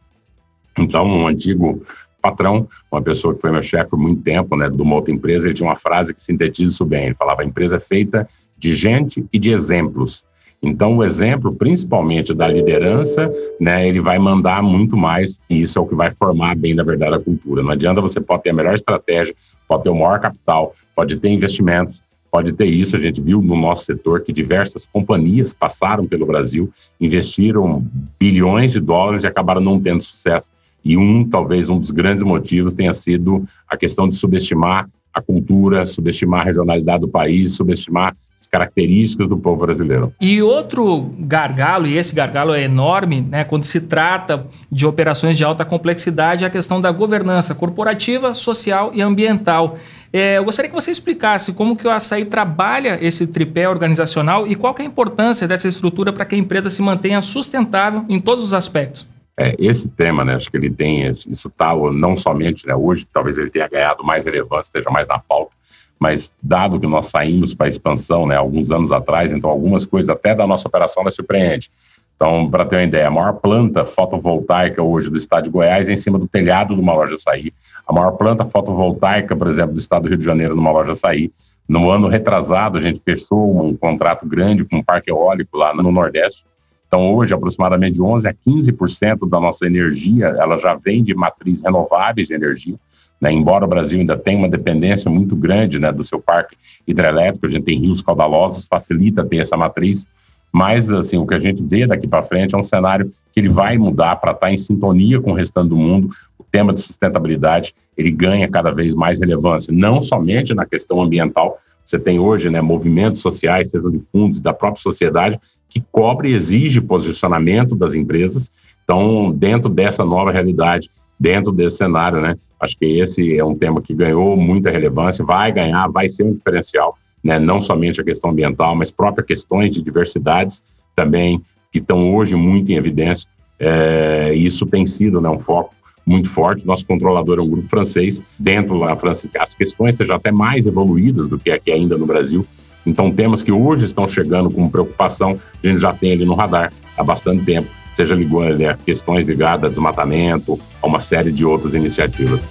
Então, 0.79 1.07
um 1.07 1.27
antigo 1.27 1.83
patrão, 2.21 2.69
uma 2.91 3.01
pessoa 3.01 3.35
que 3.35 3.41
foi 3.41 3.51
meu 3.53 3.63
chefe 3.63 3.91
por 3.91 3.99
muito 3.99 4.23
tempo, 4.23 4.57
né, 4.57 4.69
de 4.69 4.81
uma 4.81 4.97
outra 4.97 5.13
empresa, 5.13 5.47
ele 5.47 5.55
tinha 5.55 5.69
uma 5.69 5.77
frase 5.77 6.13
que 6.13 6.23
sintetiza 6.23 6.73
isso 6.73 6.85
bem. 6.85 7.07
Ele 7.07 7.15
falava: 7.15 7.43
a 7.43 7.45
empresa 7.45 7.77
é 7.77 7.81
feita 7.81 8.29
de 8.59 8.75
gente 8.75 9.25
e 9.33 9.39
de 9.39 9.51
exemplos. 9.51 10.25
Então, 10.63 10.97
o 10.97 11.05
exemplo, 11.05 11.55
principalmente 11.55 12.35
da 12.35 12.49
liderança, 12.49 13.33
né, 13.61 13.87
ele 13.87 14.01
vai 14.01 14.19
mandar 14.19 14.63
muito 14.63 14.97
mais, 14.97 15.41
e 15.49 15.63
isso 15.63 15.79
é 15.79 15.83
o 15.83 15.87
que 15.87 15.95
vai 15.95 16.11
formar 16.11 16.57
bem, 16.57 16.75
na 16.75 16.83
verdade, 16.83 17.15
a 17.15 17.21
cultura. 17.21 17.63
Não 17.63 17.71
adianta 17.71 18.01
você 18.01 18.21
pode 18.21 18.43
ter 18.43 18.51
a 18.51 18.55
melhor 18.55 18.75
estratégia, 18.75 19.35
pode 19.69 19.85
ter 19.85 19.91
o 19.91 19.95
maior 19.95 20.19
capital, 20.19 20.75
pode 20.95 21.17
ter 21.17 21.29
investimentos, 21.29 22.03
pode 22.31 22.53
ter 22.53 22.67
isso. 22.67 22.97
A 22.97 22.99
gente 22.99 23.21
viu 23.21 23.41
no 23.41 23.57
nosso 23.57 23.85
setor 23.85 24.23
que 24.23 24.33
diversas 24.33 24.87
companhias 24.87 25.53
passaram 25.53 26.07
pelo 26.07 26.27
Brasil, 26.27 26.71
investiram 27.01 27.85
bilhões 28.19 28.73
de 28.73 28.81
dólares 28.81 29.25
e 29.25 29.27
acabaram 29.27 29.61
não 29.61 29.81
tendo 29.81 30.03
sucesso. 30.03 30.47
E 30.85 30.97
um, 30.97 31.29
talvez, 31.29 31.69
um 31.69 31.79
dos 31.79 31.91
grandes 31.91 32.25
motivos 32.25 32.73
tenha 32.73 32.95
sido 32.95 33.47
a 33.69 33.77
questão 33.77 34.09
de 34.09 34.17
subestimar 34.17 34.89
a 35.13 35.21
cultura, 35.21 35.87
subestimar 35.87 36.43
a 36.43 36.45
regionalidade 36.45 37.01
do 37.01 37.09
país, 37.09 37.53
subestimar 37.53 38.15
as 38.41 38.47
características 38.47 39.29
do 39.29 39.37
povo 39.37 39.67
brasileiro. 39.67 40.13
E 40.21 40.43
outro 40.43 41.11
gargalo, 41.19 41.87
e 41.87 41.97
esse 41.97 42.15
gargalo 42.15 42.55
é 42.55 42.63
enorme, 42.63 43.21
né, 43.21 43.45
quando 43.45 43.65
se 43.65 43.83
trata 43.83 44.47
de 44.71 44.87
operações 44.87 45.37
de 45.37 45.45
alta 45.45 45.65
complexidade, 45.65 46.45
é 46.45 46.47
a 46.47 46.51
questão 46.51 46.81
da 46.81 46.91
governança 46.93 47.55
corporativa, 47.55 48.35
social 48.35 48.91
e 48.95 49.03
ambiental. 49.03 49.79
É, 50.13 50.39
eu 50.39 50.45
gostaria 50.45 50.69
que 50.69 50.75
você 50.75 50.91
explicasse 50.91 51.53
como 51.53 51.77
que 51.77 51.87
o 51.87 51.91
Açaí 51.91 52.25
trabalha 52.25 52.99
esse 53.03 53.27
tripé 53.27 53.69
organizacional 53.69 54.47
e 54.47 54.55
qual 54.55 54.75
é 54.79 54.83
a 54.83 54.87
importância 54.87 55.49
dessa 55.49 55.69
estrutura 55.69 56.13
para 56.13 56.25
que 56.25 56.35
a 56.35 56.39
empresa 56.39 56.71
se 56.71 56.81
mantenha 56.81 57.21
sustentável 57.21 58.05
em 58.09 58.21
todos 58.21 58.45
os 58.45 58.55
aspectos. 58.55 59.09
É, 59.39 59.55
esse 59.59 59.87
tema, 59.89 60.25
né, 60.25 60.35
acho 60.35 60.51
que 60.51 60.57
ele 60.57 60.71
tem, 60.71 61.07
isso 61.11 61.49
está 61.49 61.75
não 61.93 62.17
somente 62.17 62.67
né, 62.67 62.75
hoje, 62.75 63.07
talvez 63.13 63.37
ele 63.37 63.51
tenha 63.51 63.69
ganhado 63.69 64.03
mais 64.03 64.25
relevância, 64.25 64.71
esteja 64.71 64.89
mais 64.89 65.07
na 65.07 65.19
pauta, 65.19 65.51
mas 65.99 66.33
dado 66.43 66.79
que 66.79 66.87
nós 66.87 67.07
saímos 67.07 67.55
para 67.55 67.67
a 67.67 67.69
expansão, 67.69 68.27
né, 68.27 68.37
alguns 68.37 68.71
anos 68.71 68.93
atrás, 68.93 69.33
então 69.33 69.49
algumas 69.49 69.87
coisas 69.87 70.11
até 70.11 70.35
da 70.35 70.47
nossa 70.47 70.69
operação 70.69 71.03
nos 71.03 71.15
surpreende. 71.15 71.71
Então, 72.17 72.51
para 72.51 72.65
ter 72.65 72.77
uma 72.77 72.85
ideia, 72.85 73.09
a 73.09 73.11
maior 73.11 73.35
planta 73.35 73.85
fotovoltaica 73.85 74.83
hoje 74.83 75.11
do 75.11 75.19
estado 75.19 75.45
de 75.45 75.51
Goiás 75.51 75.89
é 75.89 75.93
em 75.93 75.99
cima 75.99 76.19
do 76.19 76.27
telhado 76.27 76.75
de 76.75 76.81
uma 76.81 76.95
loja 76.95 77.15
açaí. 77.15 77.53
A 77.87 77.93
maior 77.93 78.13
planta 78.13 78.45
fotovoltaica, 78.47 79.37
por 79.37 79.49
exemplo, 79.49 79.75
do 79.75 79.79
estado 79.79 80.05
do 80.05 80.09
Rio 80.09 80.19
de 80.19 80.25
Janeiro, 80.25 80.57
numa 80.57 80.71
loja 80.71 80.93
açaí. 80.93 81.31
No 81.69 81.91
ano 81.91 82.09
retrasado, 82.09 82.79
a 82.79 82.81
gente 82.81 83.03
fechou 83.05 83.67
um 83.67 83.77
contrato 83.77 84.27
grande 84.27 84.65
com 84.65 84.77
um 84.77 84.83
parque 84.83 85.11
eólico 85.11 85.59
lá 85.59 85.75
no 85.75 85.93
Nordeste. 85.93 86.47
Então, 86.87 87.15
hoje, 87.15 87.35
aproximadamente 87.35 87.95
de 87.95 88.03
11% 88.03 88.27
a 88.27 88.35
15% 88.51 89.29
da 89.29 89.41
nossa 89.41 89.67
energia, 89.67 90.27
ela 90.39 90.57
já 90.57 90.75
vem 90.75 91.03
de 91.03 91.15
matriz 91.15 91.61
renováveis 91.61 92.29
de 92.29 92.35
energia. 92.35 92.77
Né? 93.21 93.33
Embora 93.33 93.65
o 93.65 93.69
Brasil 93.69 93.99
ainda 93.99 94.17
tenha 94.17 94.39
uma 94.39 94.49
dependência 94.49 95.11
muito 95.11 95.35
grande 95.35 95.79
né, 95.79 95.93
do 95.93 96.05
seu 96.05 96.21
parque 96.21 96.57
hidrelétrico, 96.87 97.47
a 97.47 97.49
gente 97.49 97.65
tem 97.65 97.79
rios 97.79 98.03
caudalosos, 98.03 98.67
facilita 98.67 99.25
ter 99.25 99.39
essa 99.39 99.57
matriz, 99.57 100.07
mas 100.53 100.93
assim, 100.93 101.19
o 101.19 101.27
que 101.27 101.35
a 101.35 101.39
gente 101.39 101.63
vê 101.63 101.87
daqui 101.87 102.07
para 102.07 102.23
frente 102.23 102.55
é 102.55 102.59
um 102.59 102.65
cenário 102.65 103.11
que 103.33 103.41
ele 103.41 103.49
vai 103.49 103.77
mudar 103.77 104.17
para 104.17 104.33
estar 104.33 104.47
tá 104.47 104.53
em 104.53 104.57
sintonia 104.57 105.21
com 105.21 105.33
o 105.33 105.35
restante 105.35 105.69
do 105.69 105.77
mundo. 105.77 106.09
O 106.39 106.45
tema 106.45 106.73
de 106.73 106.81
sustentabilidade, 106.81 107.75
ele 107.97 108.11
ganha 108.11 108.49
cada 108.49 108.71
vez 108.71 108.95
mais 108.95 109.21
relevância, 109.21 109.73
não 109.73 110.01
somente 110.01 110.55
na 110.55 110.65
questão 110.65 111.03
ambiental, 111.03 111.59
você 111.87 112.01
tem 112.01 112.19
hoje 112.19 112.51
né, 112.51 112.61
movimentos 112.61 113.23
sociais, 113.23 113.71
sejam 113.71 113.93
de 113.93 114.03
fundos 114.11 114.41
da 114.41 114.53
própria 114.53 114.83
sociedade, 114.83 115.39
que 115.69 115.81
cobre 115.93 116.31
e 116.31 116.35
exige 116.35 116.81
posicionamento 116.81 117.77
das 117.77 117.95
empresas. 117.95 118.51
Então, 118.83 119.31
dentro 119.31 119.71
dessa 119.71 120.05
nova 120.05 120.33
realidade, 120.33 120.91
dentro 121.19 121.53
desse 121.53 121.77
cenário, 121.77 122.21
né? 122.21 122.37
Acho 122.59 122.77
que 122.79 122.87
esse 123.01 123.37
é 123.37 123.45
um 123.45 123.55
tema 123.55 123.83
que 123.83 123.95
ganhou 123.95 124.37
muita 124.37 124.71
relevância, 124.71 125.25
vai 125.25 125.53
ganhar, 125.53 125.89
vai 125.89 126.09
ser 126.09 126.25
um 126.25 126.33
diferencial, 126.33 126.97
né? 127.23 127.39
Não 127.39 127.61
somente 127.61 128.01
a 128.01 128.05
questão 128.05 128.31
ambiental, 128.31 128.75
mas 128.75 128.91
próprias 128.91 129.27
questões 129.27 129.71
de 129.71 129.83
diversidades 129.83 130.63
também, 130.95 131.43
que 131.71 131.79
estão 131.79 132.15
hoje 132.15 132.35
muito 132.35 132.73
em 132.73 132.77
evidência. 132.77 133.29
É, 133.59 134.33
isso 134.35 134.67
tem 134.67 134.87
sido 134.87 135.21
né, 135.21 135.29
um 135.29 135.39
foco 135.39 135.75
muito 136.07 136.31
forte. 136.31 136.67
Nosso 136.67 136.87
controlador 136.87 137.39
é 137.39 137.43
um 137.43 137.49
grupo 137.49 137.69
francês. 137.69 138.23
Dentro 138.39 138.81
da 138.81 138.97
França, 138.97 139.29
as 139.39 139.55
questões 139.55 139.97
sejam 139.97 140.17
até 140.17 140.31
mais 140.31 140.67
evoluídas 140.67 141.29
do 141.29 141.39
que 141.39 141.51
aqui 141.51 141.71
ainda 141.71 141.99
no 141.99 142.07
Brasil. 142.07 142.47
Então, 142.87 143.11
temas 143.11 143.43
que 143.43 143.53
hoje 143.53 143.85
estão 143.85 144.07
chegando 144.07 144.49
com 144.49 144.71
preocupação, 144.71 145.39
a 145.63 145.67
gente 145.67 145.81
já 145.81 145.93
tem 145.93 146.13
ali 146.13 146.25
no 146.25 146.35
radar 146.35 146.73
há 146.97 147.03
bastante 147.03 147.45
tempo 147.45 147.69
seja 147.97 148.15
ligado 148.15 148.63
a 148.67 148.75
questões 148.75 149.27
ligadas 149.27 149.65
a 149.65 149.69
desmatamento, 149.69 150.61
a 150.83 150.87
uma 150.87 151.01
série 151.01 151.33
de 151.33 151.47
outras 151.47 151.73
iniciativas. 151.73 152.47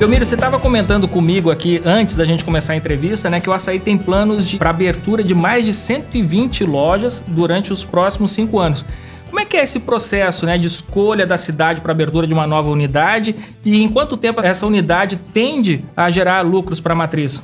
Belmiro, 0.00 0.26
você 0.26 0.34
estava 0.34 0.58
comentando 0.58 1.06
comigo 1.06 1.52
aqui 1.52 1.80
antes 1.84 2.16
da 2.16 2.24
gente 2.24 2.44
começar 2.44 2.72
a 2.72 2.76
entrevista, 2.76 3.30
né, 3.30 3.40
que 3.40 3.48
o 3.48 3.52
Açaí 3.52 3.78
tem 3.78 3.96
planos 3.96 4.52
para 4.56 4.70
abertura 4.70 5.22
de 5.22 5.34
mais 5.34 5.64
de 5.64 5.72
120 5.72 6.64
lojas 6.64 7.24
durante 7.28 7.72
os 7.72 7.84
próximos 7.84 8.32
cinco 8.32 8.58
anos. 8.58 8.84
Como 9.28 9.38
é 9.38 9.44
que 9.44 9.56
é 9.56 9.62
esse 9.62 9.80
processo 9.80 10.46
né, 10.46 10.58
de 10.58 10.66
escolha 10.66 11.24
da 11.24 11.36
cidade 11.36 11.80
para 11.80 11.92
abertura 11.92 12.26
de 12.26 12.34
uma 12.34 12.46
nova 12.46 12.70
unidade 12.70 13.36
e 13.64 13.80
em 13.80 13.88
quanto 13.88 14.16
tempo 14.16 14.40
essa 14.40 14.66
unidade 14.66 15.16
tende 15.32 15.84
a 15.96 16.10
gerar 16.10 16.40
lucros 16.40 16.80
para 16.80 16.92
a 16.92 16.96
matriz? 16.96 17.42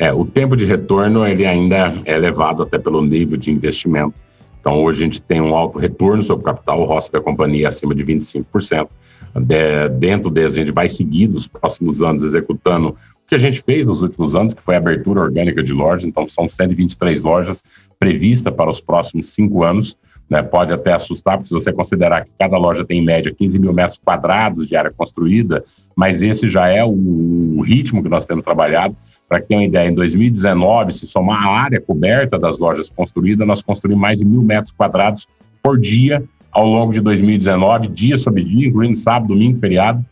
É, 0.00 0.10
o 0.14 0.24
tempo 0.24 0.56
de 0.56 0.64
retorno 0.64 1.26
ele 1.26 1.44
ainda 1.44 1.94
é 2.06 2.14
elevado 2.14 2.62
até 2.62 2.78
pelo 2.78 3.02
nível 3.02 3.36
de 3.36 3.52
investimento. 3.52 4.14
Então, 4.58 4.82
hoje 4.82 5.02
a 5.02 5.04
gente 5.04 5.20
tem 5.20 5.42
um 5.42 5.54
alto 5.54 5.78
retorno 5.78 6.22
sobre 6.22 6.42
o 6.42 6.44
capital, 6.46 6.80
o 6.80 6.84
ROS 6.86 7.10
da 7.10 7.20
companhia 7.20 7.66
é 7.66 7.68
acima 7.68 7.94
de 7.94 8.02
25%. 8.02 8.88
De, 9.34 9.88
dentro 9.98 10.30
desse, 10.30 10.58
a 10.58 10.64
gente 10.64 10.74
vai 10.74 10.88
seguir 10.88 11.28
nos 11.28 11.46
próximos 11.46 12.02
anos 12.02 12.24
executando 12.24 12.88
o 12.88 12.96
que 13.28 13.34
a 13.34 13.38
gente 13.38 13.60
fez 13.60 13.84
nos 13.84 14.00
últimos 14.00 14.34
anos, 14.34 14.54
que 14.54 14.62
foi 14.62 14.74
a 14.74 14.78
abertura 14.78 15.20
orgânica 15.20 15.62
de 15.62 15.74
lojas. 15.74 16.06
Então, 16.06 16.26
são 16.26 16.48
123 16.48 17.20
lojas 17.20 17.62
previstas 17.98 18.54
para 18.54 18.70
os 18.70 18.80
próximos 18.80 19.28
cinco 19.28 19.62
anos. 19.62 19.98
Né? 20.30 20.40
Pode 20.42 20.72
até 20.72 20.94
assustar, 20.94 21.36
porque 21.36 21.48
se 21.48 21.54
você 21.54 21.72
considerar 21.74 22.24
que 22.24 22.30
cada 22.38 22.56
loja 22.56 22.86
tem 22.86 23.00
em 23.00 23.04
média 23.04 23.34
15 23.36 23.58
mil 23.58 23.72
metros 23.74 24.00
quadrados 24.02 24.66
de 24.66 24.76
área 24.76 24.90
construída, 24.90 25.62
mas 25.94 26.22
esse 26.22 26.48
já 26.48 26.68
é 26.68 26.82
o, 26.82 26.88
o 26.88 27.60
ritmo 27.60 28.02
que 28.02 28.08
nós 28.08 28.24
temos 28.24 28.42
trabalhado. 28.42 28.96
Para 29.30 29.40
ter 29.40 29.54
uma 29.54 29.62
ideia, 29.62 29.88
em 29.88 29.94
2019, 29.94 30.92
se 30.92 31.06
somar 31.06 31.46
a 31.46 31.50
área 31.50 31.80
coberta 31.80 32.36
das 32.36 32.58
lojas 32.58 32.90
construídas, 32.90 33.46
nós 33.46 33.62
construímos 33.62 34.02
mais 34.02 34.18
de 34.18 34.24
mil 34.24 34.42
metros 34.42 34.72
quadrados 34.72 35.28
por 35.62 35.78
dia 35.78 36.20
ao 36.50 36.66
longo 36.66 36.92
de 36.92 37.00
2019, 37.00 37.86
dia 37.86 38.18
sobre 38.18 38.42
dia, 38.42 38.66
incluindo 38.66 38.98
sábado, 38.98 39.28
domingo, 39.28 39.60
feriado. 39.60 40.04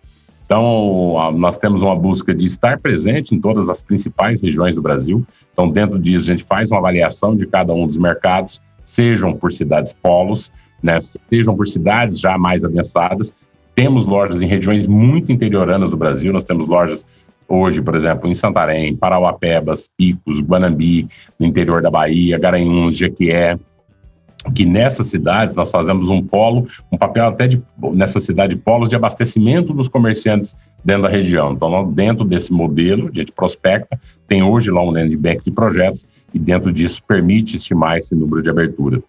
Então, 0.44 1.33
nós 1.37 1.59
temos 1.59 1.83
uma 1.83 1.96
busca 1.96 2.33
de 2.33 2.46
estar 2.46 2.78
presente 2.78 3.35
em 3.35 3.40
todas 3.40 3.68
as 3.68 3.83
principais 3.83 4.40
regiões 4.40 4.76
do 4.76 4.83
Brasil. 4.83 5.26
Então, 5.52 5.68
dentro 5.68 5.98
disso, 5.98 6.31
a 6.31 6.37
gente 6.37 6.44
faz 6.44 6.70
uma 6.70 6.78
avaliação 6.78 7.35
de 7.35 7.44
cada 7.44 7.74
um 7.74 7.88
dos 7.88 7.98
mercados, 7.98 8.62
sejam 8.85 9.35
por 9.35 9.52
cidades 9.52 9.92
polos, 9.92 10.52
né, 10.81 11.00
sejam 11.28 11.57
por 11.57 11.66
cidades 11.66 12.20
já 12.20 12.38
mais 12.38 12.64
avançadas. 12.64 13.35
Temos 13.74 14.04
lojas 14.04 14.40
em 14.40 14.46
regiões 14.46 14.87
muito 14.87 15.33
interioranas 15.33 15.90
do 15.90 15.96
Brasil, 15.96 16.33
nós 16.33 16.44
temos 16.44 16.68
lojas 16.68 17.04
hoje, 17.48 17.80
por 17.80 17.94
exemplo, 17.96 18.28
em 18.28 18.34
Santarém, 18.34 18.94
Parauapebas, 18.94 19.88
Picos, 19.96 20.40
Guanambi, 20.40 21.08
no 21.38 21.46
interior 21.46 21.80
da 21.80 21.90
Bahia, 21.90 22.38
Garanhuns, 22.38 22.96
Jequié, 22.96 23.58
que 24.54 24.64
nessas 24.64 25.08
cidades 25.08 25.54
nós 25.54 25.70
fazemos 25.70 26.08
um 26.08 26.22
polo, 26.22 26.68
um 26.92 26.96
papel 26.96 27.26
até 27.26 27.48
de, 27.48 27.62
nessa 27.92 28.20
cidade, 28.20 28.54
polos 28.56 28.88
de 28.88 28.96
abastecimento 28.96 29.72
dos 29.72 29.88
comerciantes 29.88 30.56
dentro 30.84 31.02
da 31.02 31.08
região. 31.08 31.52
Então, 31.52 31.90
dentro 31.92 32.24
desse 32.24 32.52
modelo, 32.52 33.08
a 33.08 33.12
gente 33.12 33.32
prospecta, 33.32 33.98
tem 34.28 34.42
hoje 34.42 34.70
lá 34.70 34.82
um 34.82 34.90
landback 34.90 35.44
de 35.44 35.50
projetos 35.50 36.06
e 36.32 36.38
dentro 36.38 36.72
disso 36.72 37.02
permite 37.02 37.56
estimar 37.56 37.98
esse 37.98 38.14
número 38.14 38.42
de 38.42 38.50
abertura. 38.50 39.02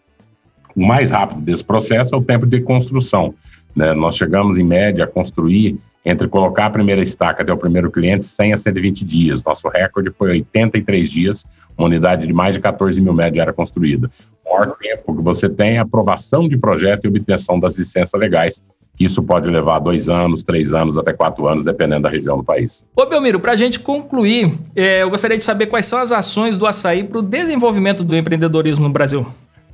O 0.75 0.85
mais 0.85 1.11
rápido 1.11 1.41
desse 1.41 1.63
processo 1.63 2.15
é 2.15 2.17
o 2.17 2.23
tempo 2.23 2.45
de 2.45 2.61
construção. 2.61 3.33
Né? 3.75 3.93
Nós 3.93 4.15
chegamos, 4.15 4.57
em 4.57 4.63
média, 4.63 5.03
a 5.03 5.07
construir 5.07 5.77
entre 6.05 6.27
colocar 6.27 6.67
a 6.67 6.69
primeira 6.69 7.01
estaca 7.01 7.43
até 7.43 7.51
o 7.51 7.57
primeiro 7.57 7.91
cliente 7.91 8.25
100 8.25 8.53
a 8.53 8.57
120 8.57 9.05
dias. 9.05 9.43
Nosso 9.43 9.67
recorde 9.67 10.11
foi 10.11 10.29
83 10.31 11.09
dias, 11.09 11.45
uma 11.77 11.87
unidade 11.87 12.25
de 12.25 12.33
mais 12.33 12.55
de 12.55 12.61
14 12.61 12.99
mil 13.01 13.13
metros 13.13 13.33
de 13.33 13.41
área 13.41 13.53
construída. 13.53 14.09
O 14.45 14.53
maior 14.53 14.75
tempo 14.77 15.15
que 15.15 15.21
você 15.21 15.49
tem 15.49 15.77
é 15.77 15.79
aprovação 15.79 16.47
de 16.47 16.57
projeto 16.57 17.05
e 17.05 17.07
obtenção 17.07 17.59
das 17.59 17.77
licenças 17.77 18.19
legais, 18.19 18.63
isso 18.99 19.23
pode 19.23 19.49
levar 19.49 19.79
dois 19.79 20.09
anos, 20.09 20.43
três 20.43 20.73
anos, 20.73 20.97
até 20.97 21.13
quatro 21.13 21.47
anos, 21.47 21.63
dependendo 21.63 22.01
da 22.01 22.09
região 22.09 22.37
do 22.37 22.43
país. 22.43 22.85
Ô, 22.93 23.05
Belmiro, 23.05 23.39
para 23.39 23.53
a 23.53 23.55
gente 23.55 23.79
concluir, 23.79 24.51
é, 24.75 25.03
eu 25.03 25.09
gostaria 25.09 25.37
de 25.37 25.43
saber 25.43 25.67
quais 25.67 25.85
são 25.85 25.99
as 25.99 26.11
ações 26.11 26.57
do 26.57 26.67
açaí 26.67 27.05
para 27.05 27.19
o 27.19 27.21
desenvolvimento 27.21 28.03
do 28.03 28.15
empreendedorismo 28.15 28.85
no 28.87 28.93
Brasil. 28.93 29.25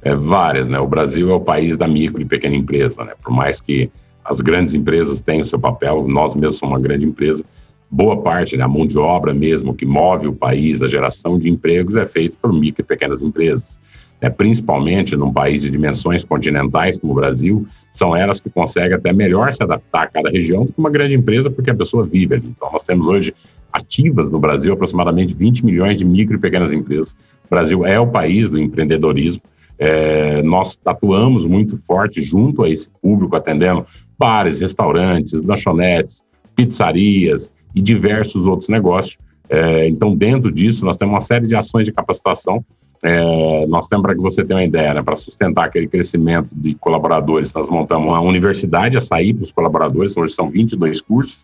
É, 0.04 0.14
várias, 0.14 0.70
né? 0.70 0.80
O 0.80 0.86
Brasil 0.86 1.32
é 1.32 1.34
o 1.34 1.40
país 1.40 1.76
da 1.76 1.88
micro 1.88 2.22
e 2.22 2.26
pequena 2.26 2.56
empresa, 2.56 3.04
né? 3.04 3.14
Por 3.24 3.34
mais 3.34 3.60
que 3.60 3.90
as 4.26 4.42
grandes 4.42 4.74
empresas 4.74 5.22
tenham 5.22 5.44
o 5.44 5.46
seu 5.46 5.60
papel, 5.60 6.08
nós 6.08 6.36
mesmos 6.36 6.58
somos 6.58 6.74
uma 6.74 6.82
grande 6.82 7.06
empresa, 7.06 7.44
boa 7.90 8.22
parte, 8.22 8.58
né, 8.58 8.64
a 8.64 8.68
mão 8.68 8.86
de 8.86 8.98
obra 8.98 9.34
mesmo 9.34 9.74
que 9.74 9.86
move 9.86 10.28
o 10.28 10.34
país, 10.34 10.82
a 10.82 10.88
geração 10.88 11.40
de 11.40 11.50
empregos 11.50 11.96
é 11.96 12.06
feita 12.06 12.36
por 12.42 12.52
micro 12.52 12.82
e 12.82 12.86
pequenas 12.86 13.22
empresas 13.22 13.80
é, 14.22 14.30
principalmente 14.30 15.16
num 15.16 15.32
país 15.32 15.62
de 15.62 15.70
dimensões 15.70 16.24
continentais 16.24 16.98
como 16.98 17.14
o 17.14 17.16
Brasil, 17.16 17.68
são 17.92 18.16
elas 18.16 18.40
que 18.40 18.50
conseguem 18.50 18.94
até 18.94 19.12
melhor 19.12 19.54
se 19.54 19.62
adaptar 19.62 20.04
a 20.04 20.08
cada 20.08 20.30
região 20.30 20.66
do 20.66 20.74
que 20.74 20.80
uma 20.80 20.90
grande 20.90 21.16
empresa, 21.16 21.50
porque 21.50 21.70
a 21.70 21.76
pessoa 21.76 22.06
vive 22.06 22.36
ali. 22.36 22.48
Então, 22.48 22.72
nós 22.72 22.84
temos 22.84 23.08
hoje 23.08 23.34
ativas 23.72 24.32
no 24.32 24.40
Brasil 24.40 24.74
aproximadamente 24.74 25.34
20 25.34 25.66
milhões 25.66 25.98
de 25.98 26.06
micro 26.06 26.36
e 26.36 26.40
pequenas 26.40 26.72
empresas. 26.72 27.16
O 27.46 27.50
Brasil 27.50 27.86
é 27.86 28.00
o 28.00 28.08
país 28.08 28.50
do 28.50 28.58
empreendedorismo. 28.58 29.42
É, 29.78 30.42
nós 30.42 30.80
atuamos 30.86 31.46
muito 31.46 31.78
forte 31.86 32.22
junto 32.22 32.64
a 32.64 32.70
esse 32.70 32.90
público, 33.02 33.36
atendendo 33.36 33.86
bares, 34.18 34.60
restaurantes, 34.60 35.42
lanchonetes, 35.42 36.24
pizzarias 36.56 37.52
e 37.74 37.82
diversos 37.82 38.48
outros 38.48 38.70
negócios. 38.70 39.18
É, 39.50 39.88
então, 39.88 40.16
dentro 40.16 40.52
disso, 40.52 40.86
nós 40.86 40.98
temos 40.98 41.14
uma 41.14 41.22
série 41.22 41.48
de 41.48 41.56
ações 41.56 41.86
de 41.86 41.92
capacitação. 41.92 42.64
É, 43.04 43.68
nós 43.68 43.88
temos, 43.88 44.04
para 44.04 44.16
que 44.16 44.22
você 44.22 44.44
tenha 44.44 44.58
uma 44.58 44.66
ideia, 44.66 44.94
né, 44.94 45.04
para 45.04 45.16
sustentar 45.16 45.66
aquele 45.66 45.88
crescimento 45.88 46.50
de 46.52 46.74
colaboradores, 46.76 47.54
nós 47.54 47.70
montamos 47.70 48.08
uma 48.08 48.20
universidade 48.20 48.98
a 48.98 49.02
sair 49.02 49.34
para 49.34 49.44
os 49.44 49.52
colaboradores, 49.52 50.18
hoje 50.18 50.34
são 50.34 50.50
22 50.50 51.02
cursos, 51.02 51.38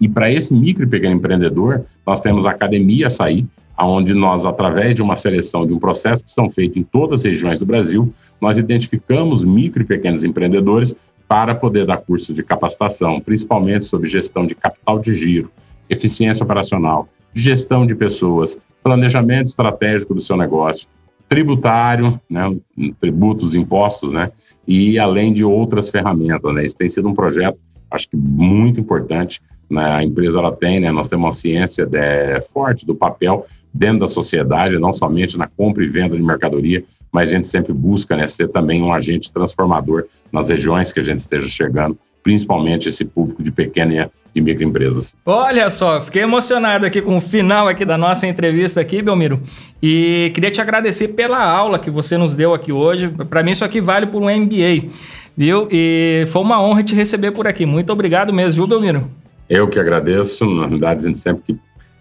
e 0.00 0.08
para 0.08 0.30
esse 0.30 0.54
micro 0.54 0.84
e 0.84 0.86
pequeno 0.86 1.16
empreendedor, 1.16 1.84
nós 2.06 2.20
temos 2.20 2.46
a 2.46 2.50
academia 2.50 3.08
a 3.08 3.10
sair, 3.10 3.44
onde 3.76 4.14
nós, 4.14 4.44
através 4.44 4.94
de 4.94 5.02
uma 5.02 5.16
seleção, 5.16 5.66
de 5.66 5.72
um 5.72 5.78
processo 5.78 6.24
que 6.24 6.30
são 6.30 6.50
feitos 6.50 6.76
em 6.76 6.84
todas 6.84 7.20
as 7.20 7.24
regiões 7.24 7.58
do 7.58 7.66
Brasil, 7.66 8.12
nós 8.40 8.58
identificamos 8.58 9.42
micro 9.42 9.82
e 9.82 9.86
pequenos 9.86 10.22
empreendedores 10.22 10.94
para 11.28 11.54
poder 11.54 11.86
dar 11.86 11.98
curso 11.98 12.32
de 12.32 12.42
capacitação, 12.42 13.20
principalmente 13.20 13.84
sobre 13.84 14.08
gestão 14.08 14.46
de 14.46 14.54
capital 14.54 14.98
de 14.98 15.14
giro, 15.14 15.52
eficiência 15.88 16.42
operacional, 16.42 17.06
gestão 17.34 17.86
de 17.86 17.94
pessoas, 17.94 18.58
planejamento 18.82 19.46
estratégico 19.46 20.14
do 20.14 20.22
seu 20.22 20.36
negócio, 20.36 20.88
tributário, 21.28 22.18
né, 22.28 22.56
tributos, 22.98 23.54
impostos, 23.54 24.12
né, 24.12 24.32
e 24.66 24.98
além 24.98 25.32
de 25.32 25.44
outras 25.44 25.90
ferramentas, 25.90 26.54
né. 26.54 26.64
Isso 26.64 26.76
tem 26.76 26.88
sido 26.88 27.08
um 27.08 27.14
projeto, 27.14 27.58
acho 27.90 28.08
que 28.08 28.16
muito 28.16 28.80
importante. 28.80 29.42
Né, 29.68 29.84
a 29.84 30.02
empresa 30.02 30.38
ela 30.38 30.52
tem, 30.52 30.80
né, 30.80 30.90
nós 30.90 31.08
temos 31.08 31.26
uma 31.26 31.32
ciência 31.32 31.84
de, 31.84 31.98
é, 31.98 32.40
forte 32.54 32.86
do 32.86 32.94
papel 32.94 33.44
dentro 33.72 34.00
da 34.00 34.06
sociedade, 34.06 34.78
não 34.78 34.92
somente 34.92 35.36
na 35.36 35.46
compra 35.46 35.84
e 35.84 35.88
venda 35.88 36.16
de 36.16 36.22
mercadoria, 36.22 36.84
mas 37.12 37.28
a 37.28 37.32
gente 37.32 37.46
sempre 37.46 37.72
busca 37.72 38.16
né, 38.16 38.26
ser 38.26 38.48
também 38.48 38.82
um 38.82 38.92
agente 38.92 39.32
transformador 39.32 40.04
nas 40.32 40.48
regiões 40.48 40.92
que 40.92 41.00
a 41.00 41.02
gente 41.04 41.20
esteja 41.20 41.48
chegando, 41.48 41.98
principalmente 42.22 42.88
esse 42.88 43.04
público 43.04 43.42
de 43.42 43.50
pequena 43.50 44.10
e 44.34 44.40
microempresas. 44.40 45.16
Olha 45.24 45.68
só, 45.70 46.00
fiquei 46.00 46.22
emocionado 46.22 46.84
aqui 46.84 47.00
com 47.00 47.16
o 47.16 47.20
final 47.20 47.68
aqui 47.68 47.84
da 47.84 47.96
nossa 47.96 48.26
entrevista 48.26 48.80
aqui, 48.80 49.00
Belmiro, 49.00 49.40
e 49.82 50.30
queria 50.34 50.50
te 50.50 50.60
agradecer 50.60 51.08
pela 51.08 51.42
aula 51.42 51.78
que 51.78 51.90
você 51.90 52.16
nos 52.18 52.34
deu 52.34 52.52
aqui 52.52 52.72
hoje. 52.72 53.08
Para 53.08 53.42
mim 53.42 53.52
isso 53.52 53.64
aqui 53.64 53.80
vale 53.80 54.06
por 54.06 54.22
um 54.22 54.26
MBA, 54.26 54.90
viu? 55.36 55.66
E 55.70 56.24
foi 56.28 56.42
uma 56.42 56.62
honra 56.62 56.82
te 56.82 56.94
receber 56.94 57.32
por 57.32 57.46
aqui. 57.46 57.64
Muito 57.64 57.92
obrigado 57.92 58.32
mesmo, 58.32 58.56
viu, 58.56 58.66
Belmiro? 58.66 59.10
Eu 59.48 59.66
que 59.66 59.78
agradeço, 59.78 60.44
na 60.44 60.66
verdade, 60.66 61.04
a 61.04 61.08
gente 61.08 61.18
sempre 61.18 61.42
que 61.46 61.58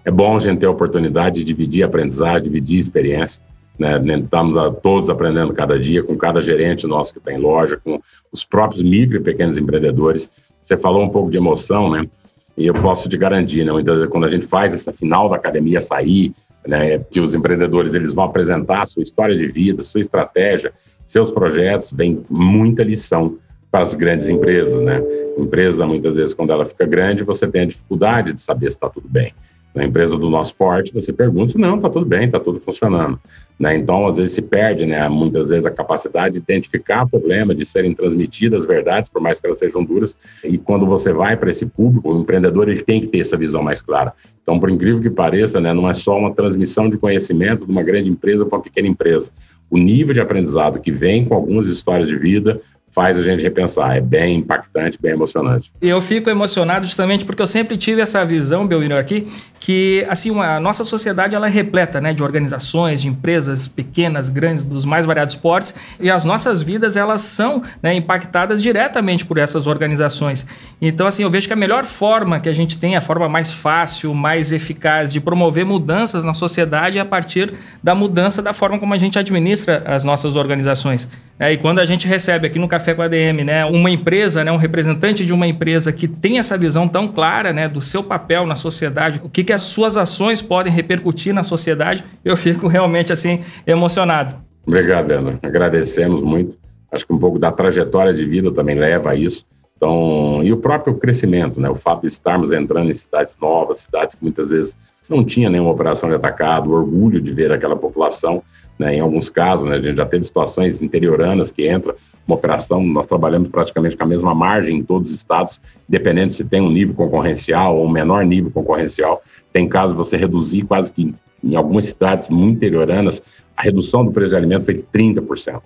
é 0.08 0.12
bom 0.12 0.38
a 0.38 0.40
gente 0.40 0.60
ter 0.60 0.66
a 0.66 0.72
oportunidade 0.72 1.36
de 1.36 1.44
dividir 1.44 1.84
aprendizagem, 1.84 2.44
dividir 2.44 2.80
experiência. 2.80 3.42
Né? 3.78 4.02
Estamos 4.24 4.56
a, 4.56 4.72
todos 4.72 5.10
aprendendo 5.10 5.54
cada 5.54 5.78
dia, 5.78 6.02
com 6.02 6.16
cada 6.16 6.42
gerente 6.42 6.88
nosso 6.88 7.14
que 7.14 7.20
tem 7.20 7.38
loja, 7.38 7.76
com 7.76 8.00
os 8.32 8.46
próprios 8.46 8.82
micro 8.82 9.18
e 9.18 9.20
pequenos 9.20 9.58
empreendedores. 9.58 10.32
Você 10.64 10.78
falou 10.78 11.04
um 11.04 11.10
pouco 11.10 11.30
de 11.30 11.36
emoção, 11.36 11.92
né? 11.92 12.08
E 12.56 12.66
eu 12.66 12.74
posso 12.74 13.10
te 13.10 13.18
garantir, 13.18 13.66
né? 13.66 13.74
Vezes, 13.84 14.08
quando 14.08 14.24
a 14.24 14.32
gente 14.32 14.46
faz 14.46 14.74
essa 14.74 14.94
final 14.94 15.28
da 15.28 15.36
academia 15.36 15.82
sair, 15.82 16.32
né? 16.66 16.94
É 16.94 17.00
que 17.00 17.20
os 17.20 17.36
empreendedores 17.36 17.94
eles 17.94 18.14
vão 18.14 18.24
apresentar 18.24 18.88
sua 18.88 19.04
história 19.04 19.36
de 19.36 19.48
vida, 19.48 19.84
sua 19.84 20.00
estratégia, 20.00 20.72
seus 21.06 21.30
projetos, 21.30 21.92
vem 21.92 22.24
muita 22.30 22.82
lição 22.82 23.38
para 23.70 23.82
as 23.82 23.94
grandes 23.94 24.30
empresas, 24.30 24.82
né? 24.82 25.04
Empresa, 25.38 25.86
muitas 25.86 26.16
vezes, 26.16 26.34
quando 26.34 26.54
ela 26.54 26.66
fica 26.66 26.86
grande, 26.86 27.24
você 27.24 27.46
tem 27.46 27.64
a 27.64 27.66
dificuldade 27.66 28.32
de 28.32 28.40
saber 28.40 28.72
se 28.72 28.78
está 28.78 28.90
tudo 28.90 29.10
bem. 29.10 29.34
Na 29.78 29.86
empresa 29.86 30.18
do 30.18 30.28
nosso 30.28 30.56
porte, 30.56 30.92
você 30.92 31.14
pergunta, 31.14 31.54
não, 31.56 31.76
está 31.76 31.88
tudo 31.88 32.04
bem, 32.04 32.26
está 32.26 32.40
tudo 32.40 32.60
funcionando. 32.60 33.20
Né? 33.60 33.76
Então, 33.76 34.08
às 34.08 34.18
vezes 34.18 34.34
se 34.34 34.42
perde, 34.42 34.88
né? 34.88 35.08
muitas 35.08 35.50
vezes, 35.50 35.68
a 35.68 35.72
capacidade 35.72 36.34
de 36.34 36.40
identificar 36.40 37.04
o 37.04 37.10
problema, 37.10 37.54
de 37.54 37.64
serem 37.64 37.94
transmitidas 37.94 38.66
verdades, 38.66 39.08
por 39.08 39.22
mais 39.22 39.40
que 39.40 39.46
elas 39.46 39.60
sejam 39.60 39.84
duras. 39.84 40.18
E 40.44 40.58
quando 40.58 40.84
você 40.88 41.14
vai 41.14 41.38
para 41.38 41.52
esse 41.52 41.68
público, 41.68 42.12
o 42.12 42.20
empreendedor 42.20 42.68
ele 42.68 42.82
tem 42.82 43.02
que 43.02 43.08
ter 43.08 43.20
essa 43.20 43.38
visão 43.38 43.62
mais 43.62 43.80
clara. 43.80 44.14
Então, 44.42 44.60
por 44.60 44.72
incrível 44.72 45.00
que 45.00 45.12
pareça, 45.12 45.60
né, 45.60 45.72
não 45.72 45.88
é 45.88 45.94
só 45.94 46.18
uma 46.18 46.34
transmissão 46.34 46.90
de 46.90 46.98
conhecimento 46.98 47.64
de 47.64 47.72
uma 47.72 47.84
grande 47.84 48.10
empresa 48.10 48.48
para 48.48 48.58
uma 48.58 48.64
pequena 48.64 48.88
empresa. 48.88 49.30
O 49.70 49.78
nível 49.78 50.12
de 50.12 50.22
aprendizado 50.22 50.80
que 50.80 50.92
vem 50.92 51.24
com 51.24 51.36
algumas 51.36 51.68
histórias 51.68 52.08
de 52.08 52.18
vida, 52.18 52.60
faz 52.98 53.16
a 53.16 53.22
gente 53.22 53.44
repensar. 53.44 53.96
É 53.96 54.02
bem 54.02 54.38
impactante, 54.38 54.98
bem 55.00 55.12
emocionante. 55.12 55.72
E 55.80 55.88
eu 55.88 56.02
fico 56.02 56.32
emocionado 56.32 56.84
justamente 56.84 57.26
porque 57.26 57.44
eu 57.44 57.48
sempre 57.48 57.78
tive 57.78 58.02
essa 58.02 58.26
visão, 58.26 58.66
Belmiro, 58.66 58.98
aqui, 58.98 59.28
que 59.68 60.08
assim 60.10 60.34
a 60.40 60.62
nossa 60.62 60.86
sociedade 60.86 61.36
ela 61.36 61.48
é 61.48 61.50
repleta 61.50 62.00
né, 62.00 62.14
de 62.14 62.24
organizações, 62.24 63.02
de 63.02 63.10
empresas 63.10 63.68
pequenas, 63.68 64.30
grandes, 64.30 64.64
dos 64.64 64.86
mais 64.86 65.06
variados 65.06 65.36
portes, 65.36 65.76
e 66.00 66.10
as 66.10 66.24
nossas 66.24 66.62
vidas 66.62 66.96
elas 66.96 67.20
são 67.20 67.62
né, 67.84 67.94
impactadas 67.94 68.64
diretamente 68.64 69.26
por 69.26 69.38
essas 69.38 69.68
organizações. 69.68 70.48
Então, 70.82 71.06
assim, 71.06 71.24
eu 71.24 71.30
vejo 71.30 71.48
que 71.48 71.54
a 71.54 71.58
melhor 71.58 71.84
forma 71.84 72.40
que 72.40 72.48
a 72.48 72.54
gente 72.54 72.78
tem, 72.78 72.96
a 72.96 73.02
forma 73.02 73.28
mais 73.28 73.52
fácil, 73.52 74.14
mais 74.14 74.54
eficaz 74.54 75.12
de 75.12 75.20
promover 75.20 75.66
mudanças 75.66 76.24
na 76.24 76.34
sociedade 76.34 76.98
é 76.98 77.02
a 77.02 77.06
partir 77.06 77.54
da 77.84 77.94
mudança 77.94 78.42
da 78.42 78.54
forma 78.54 78.80
como 78.80 78.94
a 78.94 78.98
gente 78.98 79.20
administra 79.20 79.84
as 79.86 80.06
nossas 80.06 80.38
organizações. 80.38 81.10
É, 81.40 81.52
e 81.52 81.58
quando 81.58 81.80
a 81.80 81.86
gente 81.86 82.08
recebe 82.08 82.48
aqui 82.48 82.58
no 82.58 82.68
Café 82.68 82.96
com 82.96 83.02
a 83.04 83.06
ADM, 83.06 83.44
né, 83.46 83.64
uma 83.66 83.92
empresa, 83.92 84.44
né, 84.44 84.52
um 84.52 84.58
representante 84.58 85.24
de 85.24 85.32
uma 85.32 85.46
empresa 85.46 85.92
que 85.92 86.08
tem 86.08 86.40
essa 86.40 86.58
visão 86.58 86.88
tão 86.88 87.08
clara 87.08 87.54
né, 87.54 87.70
do 87.70 87.80
seu 87.80 88.04
papel 88.04 88.48
na 88.48 88.56
sociedade, 88.56 89.22
o 89.24 89.30
que, 89.30 89.44
que 89.44 89.54
as 89.58 89.64
suas 89.64 89.98
ações 89.98 90.40
podem 90.40 90.72
repercutir 90.72 91.34
na 91.34 91.42
sociedade, 91.42 92.04
eu 92.24 92.38
fico 92.38 92.68
realmente 92.68 93.12
assim 93.12 93.44
emocionado. 93.66 94.36
Obrigado, 94.68 95.10
Ana. 95.10 95.40
Agradecemos 95.42 96.22
muito. 96.22 96.56
Acho 96.92 97.08
que 97.08 97.12
um 97.12 97.18
pouco 97.18 97.40
da 97.40 97.52
trajetória 97.52 98.14
de 98.14 98.24
vida 98.24 98.52
também 98.52 98.76
leva 98.76 99.10
a 99.10 99.16
isso. 99.16 99.46
Então, 99.76 100.42
e 100.44 100.54
o 100.54 100.58
próprio 100.58 100.94
crescimento, 100.94 101.60
né? 101.60 101.70
O 101.70 101.76
fato 101.76 102.02
de 102.02 102.08
estarmos 102.08 102.52
entrando 102.52 102.92
em 102.92 102.94
cidades 102.94 103.36
novas, 103.42 103.80
cidades 103.80 104.14
que 104.14 104.24
muitas 104.24 104.50
vezes 104.50 104.78
não 105.10 105.26
tinha 105.26 105.50
nenhuma 105.50 105.72
operação 105.72 106.08
de 106.08 106.16
atacado, 106.16 106.70
o 106.70 106.74
orgulho 106.74 107.20
de 107.20 107.32
ver 107.32 107.52
aquela 107.52 107.76
população 107.76 108.44
né, 108.78 108.96
em 108.96 109.00
alguns 109.00 109.30
casos, 109.30 109.68
né, 109.68 109.76
a 109.76 109.82
gente 109.82 109.98
já 109.98 110.06
teve 110.06 110.26
situações 110.26 110.82
interioranas 110.82 111.50
que 111.50 111.68
entra 111.68 111.96
uma 112.28 112.36
operação, 112.36 112.84
nós 112.86 113.08
trabalhamos 113.08 113.50
praticamente 113.50 113.98
com 113.98 114.04
a 114.04 114.08
mesma 114.08 114.36
margem 114.36 114.78
em 114.78 114.84
todos 114.84 115.10
os 115.10 115.16
estados, 115.16 115.60
dependendo 115.88 116.34
se 116.34 116.46
tem 116.46 116.62
um 116.62 116.70
nível 116.70 116.94
concorrencial 116.94 117.78
ou 117.78 117.86
um 117.86 117.90
menor 117.90 118.24
nível 118.26 118.52
concorrencial. 118.52 119.22
Tem 119.58 119.68
casos 119.68 119.98
você 119.98 120.16
reduzir 120.16 120.62
quase 120.66 120.94
que 120.94 121.16
em 121.44 121.56
algumas 121.56 121.88
cidades 121.88 122.30
muito 122.30 122.58
interioranas, 122.58 123.24
a 123.56 123.64
redução 123.64 124.06
do 124.06 124.12
preço 124.12 124.30
de 124.30 124.36
alimento 124.36 124.66
foi 124.66 124.76
de 124.76 124.84
30%. 124.84 125.62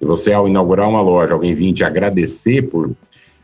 E 0.00 0.04
você, 0.04 0.32
ao 0.32 0.48
inaugurar 0.48 0.88
uma 0.88 1.00
loja, 1.00 1.32
alguém 1.32 1.54
vir 1.54 1.72
te 1.72 1.84
agradecer 1.84 2.62
por. 2.62 2.90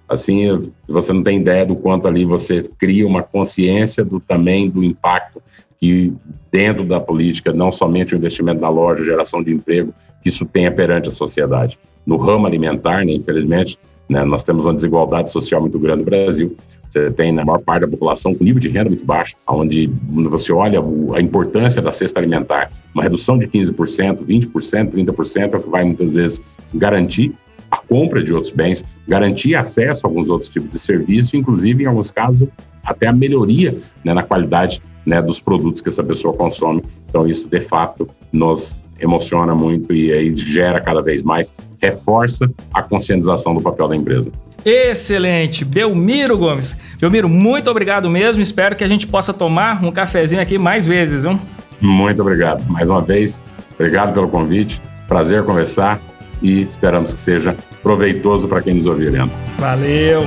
Assim, 0.08 0.72
você 0.88 1.12
não 1.12 1.22
tem 1.22 1.38
ideia 1.38 1.64
do 1.64 1.76
quanto 1.76 2.08
ali 2.08 2.24
você 2.24 2.64
cria 2.80 3.06
uma 3.06 3.22
consciência 3.22 4.04
do 4.04 4.18
também 4.18 4.68
do 4.68 4.82
impacto 4.82 5.40
que 5.78 6.12
dentro 6.50 6.84
da 6.84 6.98
política, 6.98 7.52
não 7.52 7.70
somente 7.70 8.12
o 8.12 8.18
investimento 8.18 8.60
na 8.60 8.68
loja, 8.68 9.04
geração 9.04 9.40
de 9.40 9.52
emprego, 9.52 9.94
que 10.20 10.30
isso 10.30 10.44
tenha 10.44 10.72
perante 10.72 11.10
a 11.10 11.12
sociedade. 11.12 11.78
No 12.04 12.16
ramo 12.16 12.44
alimentar, 12.44 13.04
né, 13.04 13.12
infelizmente, 13.12 13.78
né, 14.08 14.24
nós 14.24 14.42
temos 14.42 14.66
uma 14.66 14.74
desigualdade 14.74 15.30
social 15.30 15.60
muito 15.60 15.78
grande 15.78 16.00
no 16.00 16.06
Brasil. 16.06 16.56
Você 16.92 17.10
tem 17.10 17.32
na 17.32 17.42
maior 17.42 17.58
parte 17.58 17.82
da 17.82 17.88
população 17.88 18.34
com 18.34 18.44
nível 18.44 18.60
de 18.60 18.68
renda 18.68 18.90
muito 18.90 19.06
baixo, 19.06 19.34
onde 19.48 19.90
você 20.28 20.52
olha 20.52 20.78
a 21.14 21.20
importância 21.22 21.80
da 21.80 21.90
cesta 21.90 22.20
alimentar, 22.20 22.70
uma 22.92 23.02
redução 23.02 23.38
de 23.38 23.48
15%, 23.48 24.26
20%, 24.26 24.90
30% 24.90 25.54
é 25.54 25.56
o 25.56 25.62
que 25.62 25.70
vai 25.70 25.84
muitas 25.84 26.12
vezes 26.12 26.42
garantir 26.74 27.32
a 27.70 27.78
compra 27.78 28.22
de 28.22 28.34
outros 28.34 28.52
bens, 28.52 28.84
garantir 29.08 29.54
acesso 29.54 30.06
a 30.06 30.10
alguns 30.10 30.28
outros 30.28 30.50
tipos 30.50 30.70
de 30.70 30.78
serviço, 30.78 31.34
inclusive, 31.34 31.82
em 31.82 31.86
alguns 31.86 32.10
casos, 32.10 32.46
até 32.84 33.06
a 33.06 33.12
melhoria 33.12 33.78
né, 34.04 34.12
na 34.12 34.22
qualidade 34.22 34.82
né, 35.06 35.22
dos 35.22 35.40
produtos 35.40 35.80
que 35.80 35.88
essa 35.88 36.04
pessoa 36.04 36.34
consome. 36.34 36.82
Então, 37.08 37.26
isso, 37.26 37.48
de 37.48 37.60
fato, 37.60 38.06
nos 38.30 38.82
emociona 39.00 39.54
muito 39.54 39.94
e 39.94 40.12
aí 40.12 40.36
gera 40.36 40.78
cada 40.78 41.00
vez 41.00 41.22
mais, 41.22 41.54
reforça 41.80 42.50
a 42.74 42.82
conscientização 42.82 43.54
do 43.54 43.62
papel 43.62 43.88
da 43.88 43.96
empresa. 43.96 44.30
Excelente. 44.64 45.64
Belmiro 45.64 46.36
Gomes. 46.38 46.78
Belmiro, 47.00 47.28
muito 47.28 47.70
obrigado 47.70 48.08
mesmo. 48.08 48.42
Espero 48.42 48.76
que 48.76 48.84
a 48.84 48.88
gente 48.88 49.06
possa 49.06 49.32
tomar 49.32 49.84
um 49.84 49.90
cafezinho 49.90 50.40
aqui 50.40 50.58
mais 50.58 50.86
vezes, 50.86 51.22
viu? 51.22 51.38
Muito 51.80 52.22
obrigado. 52.22 52.64
Mais 52.68 52.88
uma 52.88 53.02
vez, 53.02 53.42
obrigado 53.74 54.14
pelo 54.14 54.28
convite. 54.28 54.80
Prazer 55.08 55.42
conversar 55.44 56.00
e 56.40 56.62
esperamos 56.62 57.12
que 57.12 57.20
seja 57.20 57.56
proveitoso 57.82 58.48
para 58.48 58.62
quem 58.62 58.74
nos 58.74 58.86
ouvir, 58.86 59.10
Leandro. 59.10 59.36
Valeu. 59.58 60.22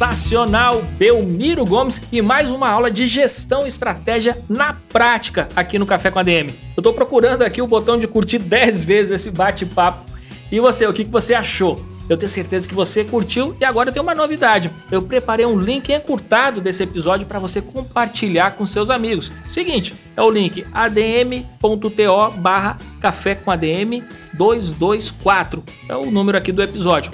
Sensacional, 0.00 0.80
Belmiro 0.96 1.62
Gomes 1.66 2.00
e 2.10 2.22
mais 2.22 2.48
uma 2.48 2.70
aula 2.70 2.90
de 2.90 3.06
gestão 3.06 3.66
e 3.66 3.68
estratégia 3.68 4.34
na 4.48 4.72
prática 4.72 5.46
aqui 5.54 5.78
no 5.78 5.84
Café 5.84 6.10
com 6.10 6.18
a 6.18 6.22
DM. 6.22 6.54
Eu 6.74 6.82
tô 6.82 6.90
procurando 6.94 7.42
aqui 7.42 7.60
o 7.60 7.66
botão 7.66 7.98
de 7.98 8.08
curtir 8.08 8.38
10 8.38 8.82
vezes 8.82 9.10
esse 9.12 9.30
bate-papo. 9.30 10.10
E 10.50 10.58
você, 10.58 10.86
o 10.86 10.92
que, 10.94 11.04
que 11.04 11.10
você 11.10 11.34
achou? 11.34 11.84
Eu 12.08 12.16
tenho 12.16 12.30
certeza 12.30 12.66
que 12.66 12.74
você 12.74 13.04
curtiu 13.04 13.54
e 13.60 13.64
agora 13.64 13.90
eu 13.90 13.92
tenho 13.92 14.02
uma 14.02 14.14
novidade. 14.14 14.72
Eu 14.90 15.02
preparei 15.02 15.44
um 15.44 15.58
link 15.58 15.92
encurtado 15.92 16.62
desse 16.62 16.82
episódio 16.82 17.26
para 17.26 17.38
você 17.38 17.60
compartilhar 17.60 18.52
com 18.52 18.64
seus 18.64 18.88
amigos. 18.88 19.30
Seguinte, 19.50 19.94
é 20.16 20.22
o 20.22 20.30
link 20.30 20.64
adm.to 20.72 22.38
barra 22.38 22.78
café 23.02 23.34
com 23.34 23.50
ADM 23.50 24.02
224. 24.32 25.62
É 25.90 25.94
o 25.94 26.10
número 26.10 26.38
aqui 26.38 26.52
do 26.52 26.62
episódio 26.62 27.12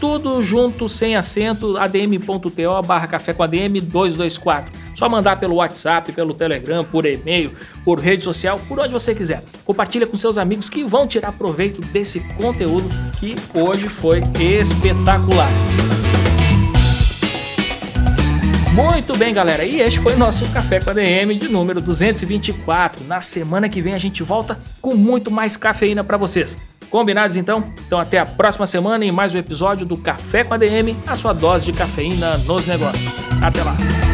tudo 0.00 0.42
junto, 0.42 0.88
sem 0.88 1.16
acento, 1.16 1.76
adm.to 1.76 2.82
barra 2.84 3.06
café 3.06 3.32
com 3.32 3.42
ADM 3.42 3.80
224. 3.80 4.72
Só 4.94 5.08
mandar 5.08 5.36
pelo 5.40 5.56
WhatsApp, 5.56 6.12
pelo 6.12 6.34
Telegram, 6.34 6.84
por 6.84 7.04
e-mail, 7.04 7.52
por 7.84 7.98
rede 7.98 8.22
social, 8.22 8.60
por 8.68 8.78
onde 8.78 8.92
você 8.92 9.14
quiser. 9.14 9.42
Compartilha 9.64 10.06
com 10.06 10.16
seus 10.16 10.38
amigos 10.38 10.68
que 10.68 10.84
vão 10.84 11.06
tirar 11.06 11.32
proveito 11.32 11.80
desse 11.80 12.20
conteúdo 12.36 12.88
que 13.18 13.36
hoje 13.54 13.88
foi 13.88 14.22
espetacular. 14.38 15.50
Muito 18.74 19.16
bem, 19.16 19.32
galera. 19.32 19.64
E 19.64 19.80
este 19.80 20.00
foi 20.00 20.14
o 20.14 20.18
nosso 20.18 20.48
Café 20.48 20.80
com 20.80 20.90
a 20.90 20.92
DM 20.92 21.36
de 21.36 21.46
número 21.46 21.80
224. 21.80 23.04
Na 23.04 23.20
semana 23.20 23.68
que 23.68 23.80
vem 23.80 23.94
a 23.94 23.98
gente 23.98 24.20
volta 24.24 24.58
com 24.80 24.96
muito 24.96 25.30
mais 25.30 25.56
cafeína 25.56 26.02
para 26.02 26.16
vocês. 26.16 26.58
Combinados 26.94 27.36
então? 27.36 27.64
Então 27.84 27.98
até 27.98 28.20
a 28.20 28.24
próxima 28.24 28.68
semana 28.68 29.04
em 29.04 29.10
mais 29.10 29.34
um 29.34 29.38
episódio 29.38 29.84
do 29.84 29.96
Café 29.96 30.44
com 30.44 30.54
a 30.54 30.56
DM, 30.56 30.96
a 31.04 31.16
sua 31.16 31.32
dose 31.32 31.64
de 31.66 31.72
cafeína 31.72 32.38
nos 32.38 32.66
negócios. 32.66 33.24
Até 33.42 33.64
lá! 33.64 34.13